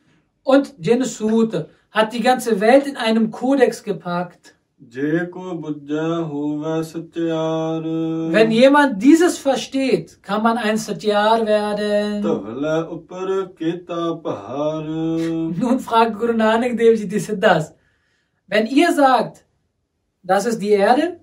und 0.43 0.73
Jenusute, 0.79 1.69
hat 1.91 2.13
die 2.13 2.21
ganze 2.21 2.59
Welt 2.59 2.87
in 2.87 2.97
einem 2.97 3.29
Kodex 3.29 3.83
gepackt. 3.83 4.55
Wenn 8.31 8.49
jemand 8.49 9.03
dieses 9.03 9.37
versteht, 9.37 10.23
kann 10.23 10.41
man 10.41 10.57
ein 10.57 10.77
Satyar 10.77 11.45
werden. 11.45 12.21
Nun 15.59 15.79
fragt 15.81 16.17
Guru 16.17 16.31
Nanak 16.31 16.77
Devji, 16.77 17.07
Ji 17.07 17.15
ist 17.17 17.35
das. 17.39 17.75
Wenn 18.47 18.67
ihr 18.67 18.93
sagt, 18.93 19.45
das 20.23 20.45
ist 20.45 20.59
die 20.59 20.69
Erde 20.71 21.19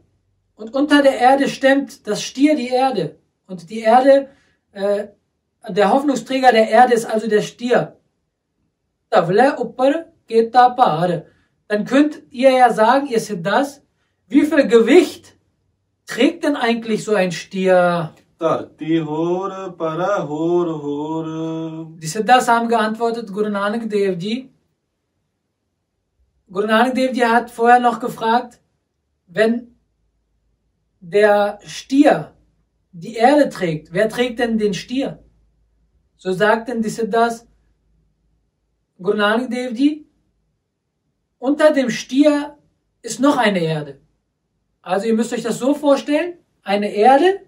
und 0.56 0.74
unter 0.74 1.02
der 1.02 1.18
Erde 1.18 1.48
stemmt 1.48 2.06
das 2.06 2.22
Stier 2.22 2.56
die 2.56 2.68
Erde 2.68 3.16
und 3.46 3.70
die 3.70 3.80
Erde, 3.80 4.28
äh, 4.72 5.06
der 5.70 5.90
Hoffnungsträger 5.92 6.52
der 6.52 6.68
Erde 6.68 6.92
ist 6.92 7.06
also 7.06 7.26
der 7.26 7.40
Stier 7.40 7.96
dann 11.68 11.84
könnt 11.84 12.22
ihr 12.30 12.50
ja 12.50 12.72
sagen, 12.72 13.06
ihr 13.06 13.20
seht 13.20 13.44
das, 13.44 13.82
wie 14.28 14.42
viel 14.42 14.66
Gewicht 14.66 15.36
trägt 16.06 16.44
denn 16.44 16.56
eigentlich 16.56 17.04
so 17.04 17.14
ein 17.14 17.32
Stier? 17.32 18.12
Tarti 18.38 18.98
hore 18.98 19.72
para 19.72 20.28
hore 20.28 20.82
hore. 20.82 21.96
Die 21.98 22.06
Siddhas 22.06 22.48
haben 22.48 22.68
geantwortet, 22.68 23.32
Guru 23.32 23.48
Nanak 23.48 23.88
Dev 23.88 24.18
Ji. 24.18 24.52
Guru 26.50 26.66
Nanak 26.66 26.94
Dev 26.94 27.18
hat 27.24 27.50
vorher 27.50 27.80
noch 27.80 27.98
gefragt, 27.98 28.60
wenn 29.26 29.76
der 31.00 31.58
Stier 31.64 32.34
die 32.92 33.14
Erde 33.14 33.48
trägt, 33.48 33.92
wer 33.92 34.08
trägt 34.08 34.38
denn 34.38 34.58
den 34.58 34.74
Stier? 34.74 35.24
So 36.16 36.32
sagt 36.32 36.68
denn 36.68 36.82
die 36.82 36.90
Siddhas, 36.90 37.46
Guru 38.98 39.16
Nanak 39.16 39.50
Dev 39.50 40.05
unter 41.46 41.70
dem 41.70 41.90
Stier 41.90 42.58
ist 43.02 43.20
noch 43.20 43.36
eine 43.36 43.60
Erde. 43.60 44.00
Also 44.82 45.06
ihr 45.06 45.14
müsst 45.14 45.32
euch 45.32 45.44
das 45.44 45.60
so 45.60 45.74
vorstellen, 45.74 46.34
eine 46.64 46.92
Erde, 46.92 47.40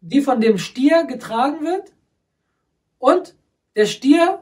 die 0.00 0.22
von 0.22 0.40
dem 0.40 0.56
Stier 0.56 1.04
getragen 1.04 1.60
wird 1.66 1.92
und 2.98 3.34
der 3.76 3.84
Stier 3.84 4.40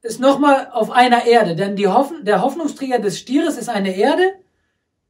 ist 0.00 0.20
nochmal 0.20 0.70
auf 0.72 0.90
einer 0.90 1.26
Erde, 1.26 1.54
denn 1.54 1.76
Hoffn 1.94 2.24
der 2.24 2.40
Hoffnungsträger 2.40 2.98
des 2.98 3.18
Stieres 3.18 3.58
ist 3.58 3.68
eine 3.68 3.94
Erde 3.94 4.32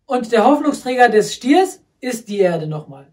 und 0.04 0.32
der 0.32 0.44
Hoffnungsträger 0.44 1.08
des 1.08 1.32
Stiers 1.32 1.82
ist 2.00 2.28
die 2.28 2.40
Erde 2.40 2.66
nochmal. 2.66 3.12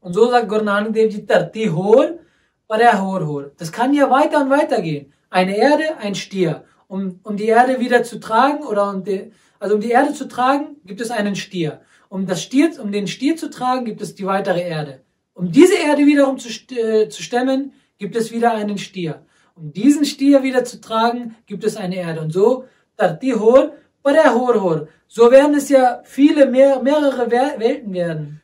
Und 0.00 0.14
so 0.14 0.30
sagt 0.30 0.48
Guru 0.48 0.64
Nanak 0.64 0.94
Tarti 1.28 1.66
hol, 1.66 2.20
Para 2.66 3.02
hor 3.02 3.26
hor. 3.26 3.50
Das 3.58 3.70
kann 3.70 3.92
ja 3.92 4.10
weiter 4.10 4.40
und 4.40 4.48
weiter 4.48 4.80
gehen. 4.80 5.12
Eine 5.28 5.56
Erde, 5.56 5.98
ein 5.98 6.14
Stier. 6.14 6.64
Um, 6.88 7.20
um 7.22 7.36
die 7.36 7.46
Erde 7.46 7.80
wieder 7.80 8.02
zu 8.02 8.18
tragen 8.18 8.64
oder 8.64 8.90
um 8.90 9.04
die, 9.04 9.30
also 9.60 9.74
um 9.74 9.80
die 9.80 9.90
Erde 9.90 10.14
zu 10.14 10.26
tragen, 10.26 10.76
gibt 10.84 11.00
es 11.00 11.10
einen 11.10 11.36
Stier. 11.36 11.82
Um 12.08 12.26
das 12.26 12.42
Stier, 12.42 12.70
um 12.82 12.90
den 12.90 13.06
Stier 13.06 13.36
zu 13.36 13.50
tragen, 13.50 13.84
gibt 13.84 14.00
es 14.00 14.14
die 14.14 14.24
weitere 14.24 14.62
Erde. 14.62 15.02
Um 15.34 15.52
diese 15.52 15.76
Erde 15.76 16.06
wiederum 16.06 16.38
zu, 16.38 16.48
äh, 16.74 17.08
zu 17.08 17.22
stemmen, 17.22 17.72
gibt 17.98 18.16
es 18.16 18.32
wieder 18.32 18.52
einen 18.52 18.78
Stier. 18.78 19.26
Um 19.54 19.72
diesen 19.72 20.04
Stier 20.04 20.42
wieder 20.42 20.64
zu 20.64 20.80
tragen, 20.80 21.36
gibt 21.46 21.64
es 21.64 21.76
eine 21.76 21.96
Erde. 21.96 22.22
Und 22.22 22.32
so, 22.32 22.64
Tartihor, 22.96 23.72
Parahorhor. 24.02 24.88
So 25.06 25.30
werden 25.30 25.54
es 25.54 25.68
ja 25.68 26.00
viele, 26.04 26.46
mehr, 26.46 26.82
mehrere 26.82 27.30
Welten 27.30 27.92
werden. 27.92 28.40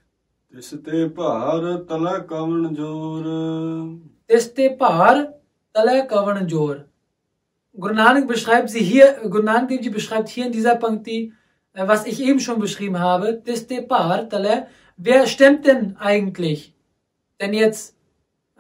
Deste 0.51 1.11
Paar, 1.11 1.87
Tala 1.87 2.21
Kavan 2.21 2.75
Jor. 2.75 3.99
Deste 4.29 4.71
Paar, 4.71 5.35
Tala 5.73 6.03
Kavan 6.03 6.47
Guru 7.77 7.93
Nanak 7.93 8.29
beschreibt 8.29 8.71
sie 8.71 8.81
hier, 8.81 9.19
Guru 9.23 9.43
Nanak 9.43 9.69
Dev 9.69 9.83
Ji 9.83 9.91
beschreibt 9.91 10.29
hier 10.29 10.47
in 10.47 10.53
dieser 10.53 10.77
Punkti, 10.77 11.33
äh, 11.73 11.89
was 11.89 12.07
ich 12.07 12.23
eben 12.23 12.39
schon 12.39 12.61
beschrieben 12.61 13.01
habe, 13.01 13.35
Deste 13.35 13.83
Par, 13.83 14.29
wer 14.97 15.27
stemmt 15.27 15.67
denn 15.67 15.97
eigentlich 15.97 16.75
denn 17.41 17.53
jetzt 17.53 17.97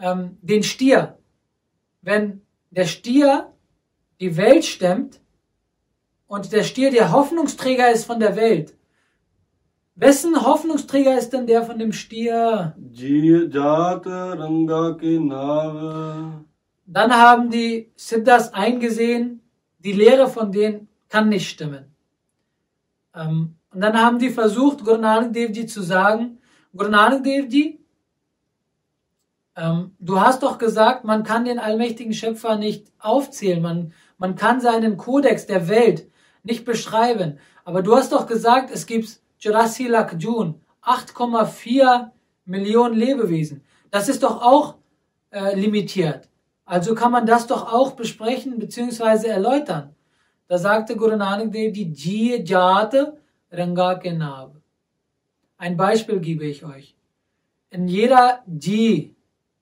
ähm, 0.00 0.36
den 0.42 0.64
Stier? 0.64 1.16
Wenn 2.02 2.42
der 2.70 2.86
Stier 2.86 3.52
die 4.20 4.36
Welt 4.36 4.64
stemmt 4.64 5.20
und 6.26 6.52
der 6.52 6.64
Stier 6.64 6.90
der 6.90 7.12
Hoffnungsträger 7.12 7.92
ist 7.92 8.04
von 8.04 8.18
der 8.18 8.34
Welt, 8.34 8.74
Wessen 9.96 10.44
Hoffnungsträger 10.44 11.16
ist 11.16 11.30
denn 11.32 11.46
der 11.46 11.62
von 11.62 11.78
dem 11.78 11.92
Stier? 11.92 12.74
Dann 16.86 17.12
haben 17.12 17.50
die 17.50 17.92
Siddhas 17.96 18.52
eingesehen, 18.52 19.40
die 19.78 19.92
Lehre 19.92 20.28
von 20.28 20.52
denen 20.52 20.88
kann 21.08 21.28
nicht 21.28 21.48
stimmen. 21.48 21.94
Ähm, 23.14 23.56
und 23.72 23.80
dann 23.80 24.00
haben 24.00 24.18
die 24.18 24.30
versucht, 24.30 24.84
Guru 24.84 24.98
Nanak 24.98 25.32
Dev 25.32 25.52
Ji 25.52 25.66
zu 25.66 25.82
sagen, 25.82 26.38
Guru 26.74 26.90
Nanak 26.90 27.24
Dev 27.24 27.48
Ji, 27.48 27.80
ähm, 29.56 29.94
du 29.98 30.20
hast 30.20 30.42
doch 30.42 30.58
gesagt, 30.58 31.04
man 31.04 31.22
kann 31.22 31.44
den 31.44 31.58
allmächtigen 31.58 32.12
Schöpfer 32.12 32.56
nicht 32.56 32.92
aufzählen, 32.98 33.62
man, 33.62 33.92
man 34.18 34.36
kann 34.36 34.60
seinen 34.60 34.96
Kodex 34.96 35.46
der 35.46 35.68
Welt 35.68 36.08
nicht 36.42 36.64
beschreiben. 36.64 37.38
Aber 37.64 37.82
du 37.82 37.96
hast 37.96 38.12
doch 38.12 38.26
gesagt, 38.26 38.70
es 38.70 38.86
gibt 38.86 39.20
Jurassic 39.38 39.90
June, 40.18 40.54
8,4 40.82 42.10
Millionen 42.44 42.94
Lebewesen. 42.94 43.62
Das 43.90 44.08
ist 44.08 44.22
doch 44.22 44.42
auch 44.42 44.76
äh, 45.30 45.58
limitiert. 45.58 46.28
Also 46.64 46.94
kann 46.94 47.12
man 47.12 47.26
das 47.26 47.46
doch 47.46 47.72
auch 47.72 47.92
besprechen 47.92 48.58
bzw. 48.58 49.28
erläutern. 49.28 49.94
Da 50.48 50.58
sagte 50.58 50.96
Guru 50.96 51.16
Nanak 51.16 51.52
Dev 51.52 51.72
die 51.72 51.92
Ji 51.92 52.42
Jat 52.44 52.94
Ranga 53.50 53.94
Kenab. 53.96 54.56
Ein 55.56 55.76
Beispiel 55.76 56.20
gebe 56.20 56.46
ich 56.46 56.64
euch. 56.64 56.96
In 57.70 57.88
jeder 57.88 58.42
Ji, 58.46 59.14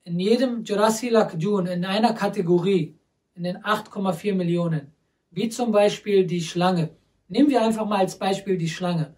in 0.03 0.19
jedem 0.19 0.63
Jurassic 0.63 1.13
June, 1.37 1.71
in 1.71 1.85
einer 1.85 2.13
Kategorie, 2.13 2.97
in 3.35 3.43
den 3.43 3.57
8,4 3.57 4.33
Millionen, 4.33 4.91
wie 5.31 5.49
zum 5.49 5.71
Beispiel 5.71 6.25
die 6.25 6.41
Schlange. 6.41 6.89
Nehmen 7.27 7.49
wir 7.49 7.61
einfach 7.61 7.85
mal 7.85 7.99
als 7.99 8.17
Beispiel 8.17 8.57
die 8.57 8.69
Schlange. 8.69 9.15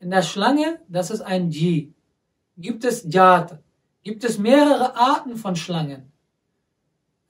In 0.00 0.10
der 0.10 0.22
Schlange, 0.22 0.80
das 0.88 1.10
ist 1.10 1.20
ein 1.20 1.50
Ji, 1.50 1.94
gibt 2.56 2.84
es 2.84 3.06
Jat, 3.08 3.58
gibt 4.02 4.24
es 4.24 4.38
mehrere 4.38 4.96
Arten 4.96 5.36
von 5.36 5.56
Schlangen. 5.56 6.12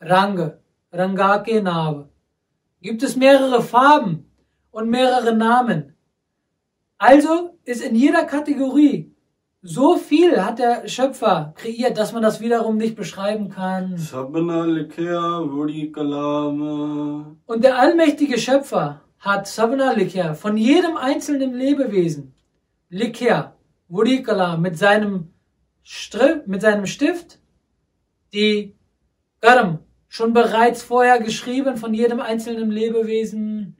Rang, 0.00 0.52
Rangake 0.92 1.62
Nav. 1.62 2.08
Gibt 2.80 3.02
es 3.02 3.16
mehrere 3.16 3.62
Farben 3.62 4.30
und 4.70 4.90
mehrere 4.90 5.34
Namen. 5.34 5.94
Also 6.98 7.58
ist 7.64 7.82
in 7.82 7.94
jeder 7.94 8.24
Kategorie 8.24 9.16
so 9.62 9.96
viel 9.96 10.44
hat 10.44 10.60
der 10.60 10.86
Schöpfer 10.86 11.52
kreiert, 11.56 11.98
dass 11.98 12.12
man 12.12 12.22
das 12.22 12.40
wiederum 12.40 12.76
nicht 12.76 12.94
beschreiben 12.94 13.48
kann. 13.48 13.96
Und 17.46 17.64
der 17.64 17.78
allmächtige 17.78 18.38
Schöpfer 18.38 19.00
hat 19.18 19.48
Sabna 19.48 19.92
Likya 19.92 20.34
von 20.34 20.56
jedem 20.56 20.96
einzelnen 20.96 21.54
Lebewesen 21.54 22.32
Likya, 22.90 23.56
Wurikala, 23.88 24.56
mit 24.56 24.78
seinem, 24.78 25.32
mit 26.46 26.62
seinem 26.62 26.86
Stift 26.86 27.40
die 28.32 28.76
Karm 29.40 29.80
schon 30.16 30.32
bereits 30.32 30.82
vorher 30.82 31.18
geschrieben 31.20 31.76
von 31.76 31.92
jedem 31.92 32.20
einzelnen 32.20 32.70
Lebewesen. 32.70 33.74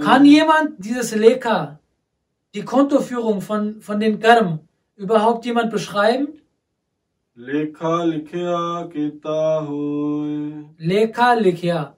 Kann 0.00 0.24
jemand 0.24 0.74
dieses 0.78 1.12
Leka, 1.16 1.80
die 2.54 2.64
Kontoführung 2.64 3.40
von, 3.40 3.80
von 3.80 3.98
den 3.98 4.20
Karm, 4.20 4.60
überhaupt 4.94 5.44
jemand 5.44 5.72
beschreiben? 5.72 6.28
Leka 10.78 11.34
Leka. 11.34 11.96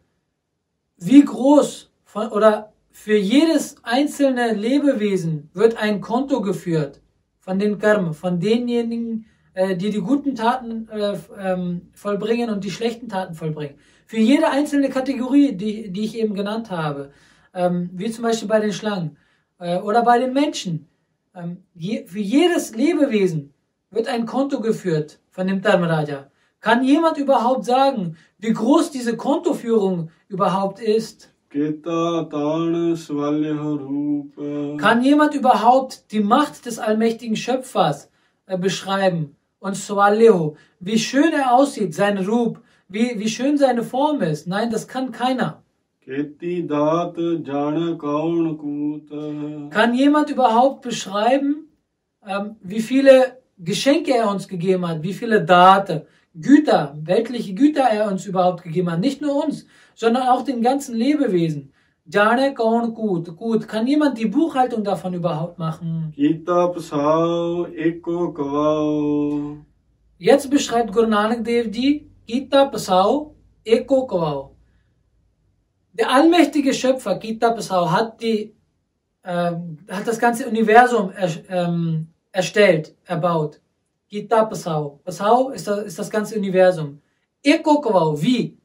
Wie 0.96 1.22
groß 1.22 1.90
von, 2.04 2.28
oder 2.28 2.72
für 2.90 3.18
jedes 3.18 3.76
einzelne 3.82 4.54
Lebewesen 4.54 5.50
wird 5.52 5.76
ein 5.76 6.00
Konto 6.00 6.40
geführt 6.40 7.02
von 7.38 7.58
den 7.58 7.78
Karma, 7.78 8.14
von 8.14 8.40
denjenigen, 8.40 9.26
äh, 9.56 9.74
die 9.74 9.88
die 9.88 10.00
guten 10.00 10.34
Taten 10.34 10.86
äh, 10.90 11.16
ähm, 11.40 11.88
vollbringen 11.94 12.50
und 12.50 12.62
die 12.62 12.70
schlechten 12.70 13.08
Taten 13.08 13.34
vollbringen. 13.34 13.76
Für 14.04 14.18
jede 14.18 14.50
einzelne 14.50 14.90
Kategorie, 14.90 15.56
die, 15.56 15.90
die 15.90 16.04
ich 16.04 16.18
eben 16.18 16.34
genannt 16.34 16.70
habe, 16.70 17.10
ähm, 17.54 17.88
wie 17.94 18.10
zum 18.10 18.24
Beispiel 18.24 18.48
bei 18.48 18.60
den 18.60 18.74
Schlangen 18.74 19.16
äh, 19.58 19.78
oder 19.78 20.02
bei 20.02 20.18
den 20.18 20.34
Menschen. 20.34 20.88
Ähm, 21.34 21.62
für 22.06 22.18
jedes 22.18 22.76
Lebewesen 22.76 23.54
wird 23.90 24.08
ein 24.08 24.26
Konto 24.26 24.60
geführt 24.60 25.20
von 25.30 25.46
dem 25.46 25.62
Dharmaraja. 25.62 26.30
Kann 26.60 26.84
jemand 26.84 27.16
überhaupt 27.16 27.64
sagen, 27.64 28.18
wie 28.38 28.52
groß 28.52 28.90
diese 28.90 29.16
Kontoführung 29.16 30.10
überhaupt 30.28 30.80
ist? 30.80 31.32
Kann 34.76 35.02
jemand 35.02 35.34
überhaupt 35.34 36.12
die 36.12 36.20
Macht 36.20 36.66
des 36.66 36.78
allmächtigen 36.78 37.36
Schöpfers 37.36 38.10
äh, 38.44 38.58
beschreiben? 38.58 39.35
Und 39.58 39.76
Swaleho, 39.76 40.56
wie 40.80 40.98
schön 40.98 41.32
er 41.32 41.54
aussieht, 41.54 41.94
sein 41.94 42.18
Rub, 42.18 42.60
wie, 42.88 43.18
wie 43.18 43.28
schön 43.28 43.56
seine 43.56 43.82
Form 43.82 44.20
ist. 44.22 44.46
Nein, 44.46 44.70
das 44.70 44.86
kann 44.86 45.12
keiner. 45.12 45.62
Kann 49.70 49.94
jemand 49.94 50.30
überhaupt 50.30 50.82
beschreiben, 50.82 51.68
ähm, 52.24 52.56
wie 52.62 52.80
viele 52.80 53.38
Geschenke 53.58 54.14
er 54.14 54.30
uns 54.30 54.46
gegeben 54.46 54.86
hat, 54.86 55.02
wie 55.02 55.14
viele 55.14 55.44
Daten, 55.44 56.02
Güter, 56.34 56.96
weltliche 57.02 57.54
Güter 57.54 57.84
er 57.84 58.08
uns 58.08 58.26
überhaupt 58.26 58.62
gegeben 58.62 58.90
hat? 58.90 59.00
Nicht 59.00 59.20
nur 59.20 59.44
uns, 59.44 59.66
sondern 59.94 60.28
auch 60.28 60.44
den 60.44 60.62
ganzen 60.62 60.94
Lebewesen. 60.94 61.72
Jane 62.08 62.54
kaun 62.54 62.94
gut. 62.94 63.36
Gut. 63.36 63.66
Kann 63.66 63.86
jemand 63.86 64.18
die 64.18 64.26
Buchhaltung 64.26 64.84
davon 64.84 65.14
überhaupt 65.14 65.58
machen? 65.58 66.12
Jetzt 70.18 70.50
beschreibt 70.50 70.92
Guru 70.92 71.06
Nanak 71.06 71.44
Dev 71.44 71.70
Ji 71.70 72.10
Gita 72.26 72.66
Pasau 72.66 73.34
Eko 73.64 74.06
Kawao. 74.06 74.56
Der 75.92 76.10
allmächtige 76.10 76.72
Schöpfer 76.72 77.16
Gita 77.16 77.50
Pasau 77.50 77.90
hat 77.90 78.20
die 78.22 78.54
äh, 79.22 79.52
hat 79.90 80.06
das 80.06 80.18
ganze 80.18 80.46
Universum 80.46 81.10
er, 81.10 81.30
ähm, 81.48 82.08
erstellt, 82.32 82.94
erbaut. 83.04 83.60
Gita 84.08 84.44
Pasau. 84.44 85.00
Pasau 85.04 85.50
ist 85.50 85.66
das, 85.66 85.84
ist 85.86 85.98
das 85.98 86.10
ganze 86.10 86.36
Universum. 86.36 87.00
Eko 87.42 87.80
Kawao. 87.80 88.22
Wie? 88.22 88.56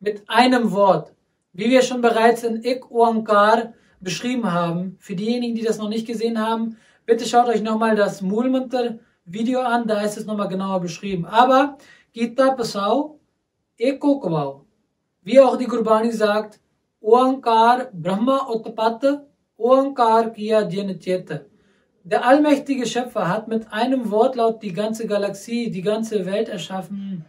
mit 0.00 0.22
einem 0.28 0.70
Wort, 0.72 1.12
wie 1.58 1.70
wir 1.70 1.82
schon 1.82 2.00
bereits 2.00 2.44
in 2.44 2.62
Ik 2.62 2.88
Oankar 2.88 3.74
beschrieben 3.98 4.52
haben. 4.52 4.96
Für 5.00 5.16
diejenigen, 5.16 5.56
die 5.56 5.64
das 5.64 5.78
noch 5.78 5.88
nicht 5.88 6.06
gesehen 6.06 6.38
haben, 6.38 6.76
bitte 7.04 7.26
schaut 7.26 7.48
euch 7.48 7.62
nochmal 7.62 7.96
das 7.96 8.22
Mulmunter 8.22 9.00
Video 9.24 9.60
an, 9.62 9.88
da 9.88 10.02
ist 10.02 10.16
es 10.16 10.24
nochmal 10.24 10.46
genauer 10.46 10.80
beschrieben. 10.80 11.26
Aber 11.26 11.76
Gita 12.12 12.52
Pasau 12.52 13.18
eko 13.76 14.20
kwau. 14.20 14.66
Wie 15.22 15.40
auch 15.40 15.56
die 15.56 15.66
Gurbani 15.66 16.12
sagt, 16.12 16.60
Oankar 17.00 17.88
Brahma 17.92 18.48
Utpat, 18.48 19.26
Oankar 19.56 20.30
Kiya 20.30 20.60
Jin. 20.68 20.96
Der 22.10 22.24
allmächtige 22.26 22.86
Schöpfer 22.86 23.28
hat 23.28 23.48
mit 23.48 23.70
einem 23.70 24.10
Wortlaut 24.10 24.62
die 24.62 24.72
ganze 24.72 25.06
Galaxie, 25.06 25.70
die 25.70 25.82
ganze 25.82 26.24
Welt 26.24 26.48
erschaffen. 26.48 27.26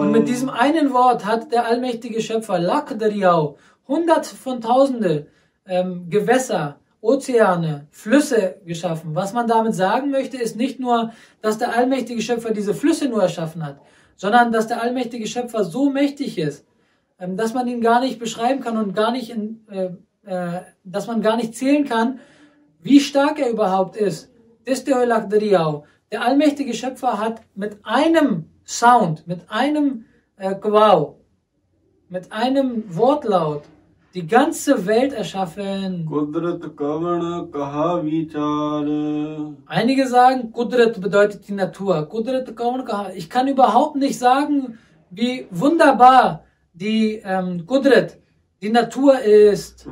Und 0.00 0.12
mit 0.12 0.28
diesem 0.28 0.48
einen 0.48 0.92
Wort 0.92 1.26
hat 1.26 1.50
der 1.50 1.66
allmächtige 1.66 2.20
Schöpfer 2.20 2.60
Lakdariau 2.60 3.56
hundert 3.88 4.26
von 4.26 4.60
tausende 4.60 5.26
ähm, 5.66 6.08
Gewässer, 6.08 6.78
Ozeane, 7.00 7.88
Flüsse 7.90 8.60
geschaffen. 8.64 9.16
Was 9.16 9.32
man 9.32 9.48
damit 9.48 9.74
sagen 9.74 10.12
möchte, 10.12 10.36
ist 10.36 10.54
nicht 10.56 10.78
nur, 10.78 11.10
dass 11.42 11.58
der 11.58 11.76
allmächtige 11.76 12.22
Schöpfer 12.22 12.52
diese 12.52 12.74
Flüsse 12.74 13.08
nur 13.08 13.22
erschaffen 13.22 13.66
hat, 13.66 13.80
sondern 14.14 14.52
dass 14.52 14.68
der 14.68 14.80
allmächtige 14.80 15.26
Schöpfer 15.26 15.64
so 15.64 15.90
mächtig 15.90 16.38
ist, 16.38 16.64
ähm, 17.18 17.36
dass 17.36 17.54
man 17.54 17.66
ihn 17.66 17.80
gar 17.80 18.00
nicht 18.00 18.20
beschreiben 18.20 18.60
kann 18.60 18.76
und 18.76 18.94
gar 18.94 19.10
nicht 19.10 19.30
in... 19.30 19.66
Äh, 19.68 19.88
äh, 20.26 20.60
dass 20.84 21.06
man 21.06 21.20
gar 21.22 21.36
nicht 21.36 21.54
zählen 21.54 21.84
kann, 21.84 22.20
wie 22.80 23.00
stark 23.00 23.38
er 23.38 23.50
überhaupt 23.50 23.96
ist. 23.96 24.30
Der 24.66 26.22
allmächtige 26.22 26.74
Schöpfer 26.74 27.18
hat 27.18 27.42
mit 27.54 27.78
einem 27.82 28.50
Sound, 28.64 29.26
mit 29.26 29.50
einem 29.50 30.04
äh, 30.36 30.54
mit 32.08 32.32
einem 32.32 32.84
Wortlaut 32.96 33.62
die 34.14 34.26
ganze 34.26 34.86
Welt 34.86 35.12
erschaffen. 35.12 36.08
Einige 39.66 40.06
sagen, 40.06 40.52
Kudrat 40.52 41.00
bedeutet 41.00 41.48
die 41.48 41.52
Natur. 41.52 42.08
Ich 43.16 43.28
kann 43.28 43.48
überhaupt 43.48 43.96
nicht 43.96 44.18
sagen, 44.18 44.78
wie 45.10 45.46
wunderbar 45.50 46.44
die 46.72 47.22
ähm, 47.24 47.66
Kudrat 47.66 48.18
die 48.62 48.70
Natur 48.70 49.20
ist. 49.20 49.86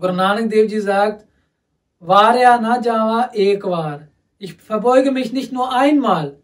Guru 0.00 0.12
Nanak 0.12 0.50
Dev 0.50 0.68
Ji 0.70 0.80
sagt, 0.80 1.26
Varya 2.00 2.58
na 2.60 2.80
ekvar. 3.32 4.08
Ich 4.38 4.54
verbeuge 4.54 5.12
mich 5.12 5.32
nicht 5.32 5.52
nur 5.52 5.72
einmal. 5.72 6.38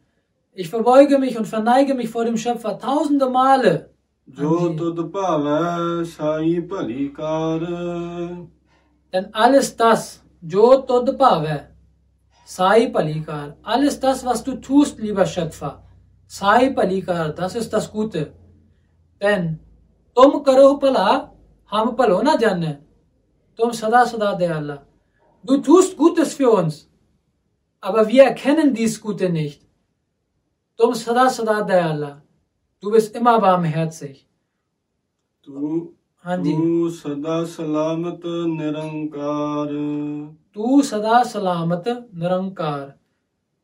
Ich 0.54 0.68
verbeuge 0.70 1.18
mich 1.18 1.38
und 1.38 1.46
verneige 1.46 1.94
mich 1.94 2.10
vor 2.10 2.24
dem 2.24 2.36
Schöpfer 2.36 2.78
tausende 2.78 3.28
Male. 3.28 3.90
Denn 9.12 9.26
alles 9.32 9.76
das, 9.76 10.22
Jyotod 10.40 11.18
Sai 12.44 12.86
Palikar, 12.86 13.56
alles 13.62 14.00
das, 14.00 14.24
was 14.24 14.42
du 14.44 14.54
tust, 14.56 14.98
lieber 14.98 15.26
Schöpfer, 15.26 15.82
Sai 16.26 16.70
Palikar, 16.70 17.30
das 17.30 17.54
ist 17.54 17.72
das 17.72 17.90
Gute. 17.90 18.32
पैन 19.22 19.52
तुम 20.16 20.38
करो 20.46 20.72
भला 20.82 21.08
हम 21.72 21.90
भलो 21.98 22.22
ना 22.22 22.34
जाने 22.44 22.72
तुम 23.58 23.70
सदा 23.82 24.04
सदा 24.14 24.32
दयाला 24.40 24.78
Du 25.44 25.56
tust 25.56 25.96
Gutes 25.96 26.34
für 26.34 26.50
uns, 26.52 26.88
aber 27.80 28.06
wir 28.06 28.22
erkennen 28.24 28.74
dies 28.74 29.00
Gute 29.00 29.28
nicht. 29.28 29.60
Tum 30.76 30.94
sada 30.94 31.28
sada 31.28 31.62
dayala. 31.62 32.22
Du 32.80 32.90
bist 32.92 33.14
immer 33.16 33.40
barmherzig. 33.40 34.28
Du, 35.42 35.94
du 36.24 36.90
sada 36.90 37.44
salamat 37.44 38.22
nirankar. 38.58 39.68
Du 40.52 40.82
sada 40.82 41.24
salamat 41.24 41.86
nirankar. 42.12 42.94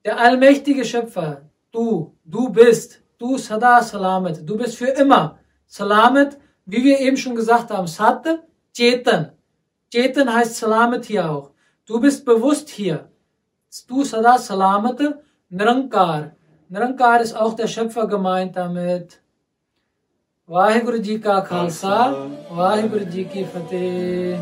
Der 0.04 0.18
allmächtige 0.18 0.84
Schöpfer, 0.84 1.42
du, 1.70 2.12
du 2.24 2.48
bist, 2.48 3.02
du 3.18 3.38
sada 3.38 3.82
salamat, 3.82 4.48
du 4.48 4.56
bist 4.56 4.76
für 4.76 4.90
immer. 5.02 5.38
Salamat, 5.68 6.38
wie 6.64 6.82
wir 6.82 6.98
eben 6.98 7.18
schon 7.18 7.34
gesagt 7.34 7.70
haben, 7.70 7.86
Sat, 7.86 8.26
Chetan. 8.74 9.32
Chetan 9.92 10.32
heißt 10.32 10.56
Salamat 10.56 11.04
hier 11.04 11.30
auch. 11.30 11.50
Du 11.86 12.00
bist 12.00 12.24
bewusst 12.24 12.70
hier. 12.70 13.10
Du 13.86 14.02
Sada 14.02 14.38
Salamat 14.38 14.98
Nirankar. 15.50 16.32
Nirankar 16.70 17.20
ist 17.20 17.34
auch 17.34 17.54
der 17.54 17.66
Schöpfer 17.66 18.06
gemeint 18.06 18.56
damit. 18.56 19.20
Vaheguru 20.46 20.96
Ji 20.96 21.20
ka 21.20 21.42
Khalsa, 21.42 22.14
Vaheguru 22.50 23.04
Ji 23.04 23.24
ki 23.24 23.44
Fateh. 23.44 24.38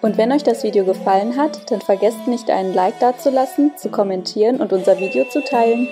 Und 0.00 0.16
wenn 0.16 0.32
euch 0.32 0.42
das 0.42 0.62
Video 0.62 0.86
gefallen 0.86 1.36
hat, 1.36 1.70
dann 1.70 1.82
vergesst 1.82 2.26
nicht 2.26 2.48
einen 2.48 2.72
Like 2.72 2.98
dazulassen, 3.00 3.76
zu 3.76 3.90
kommentieren 3.90 4.56
und 4.56 4.72
unser 4.72 4.98
Video 4.98 5.24
zu 5.28 5.44
teilen. 5.44 5.86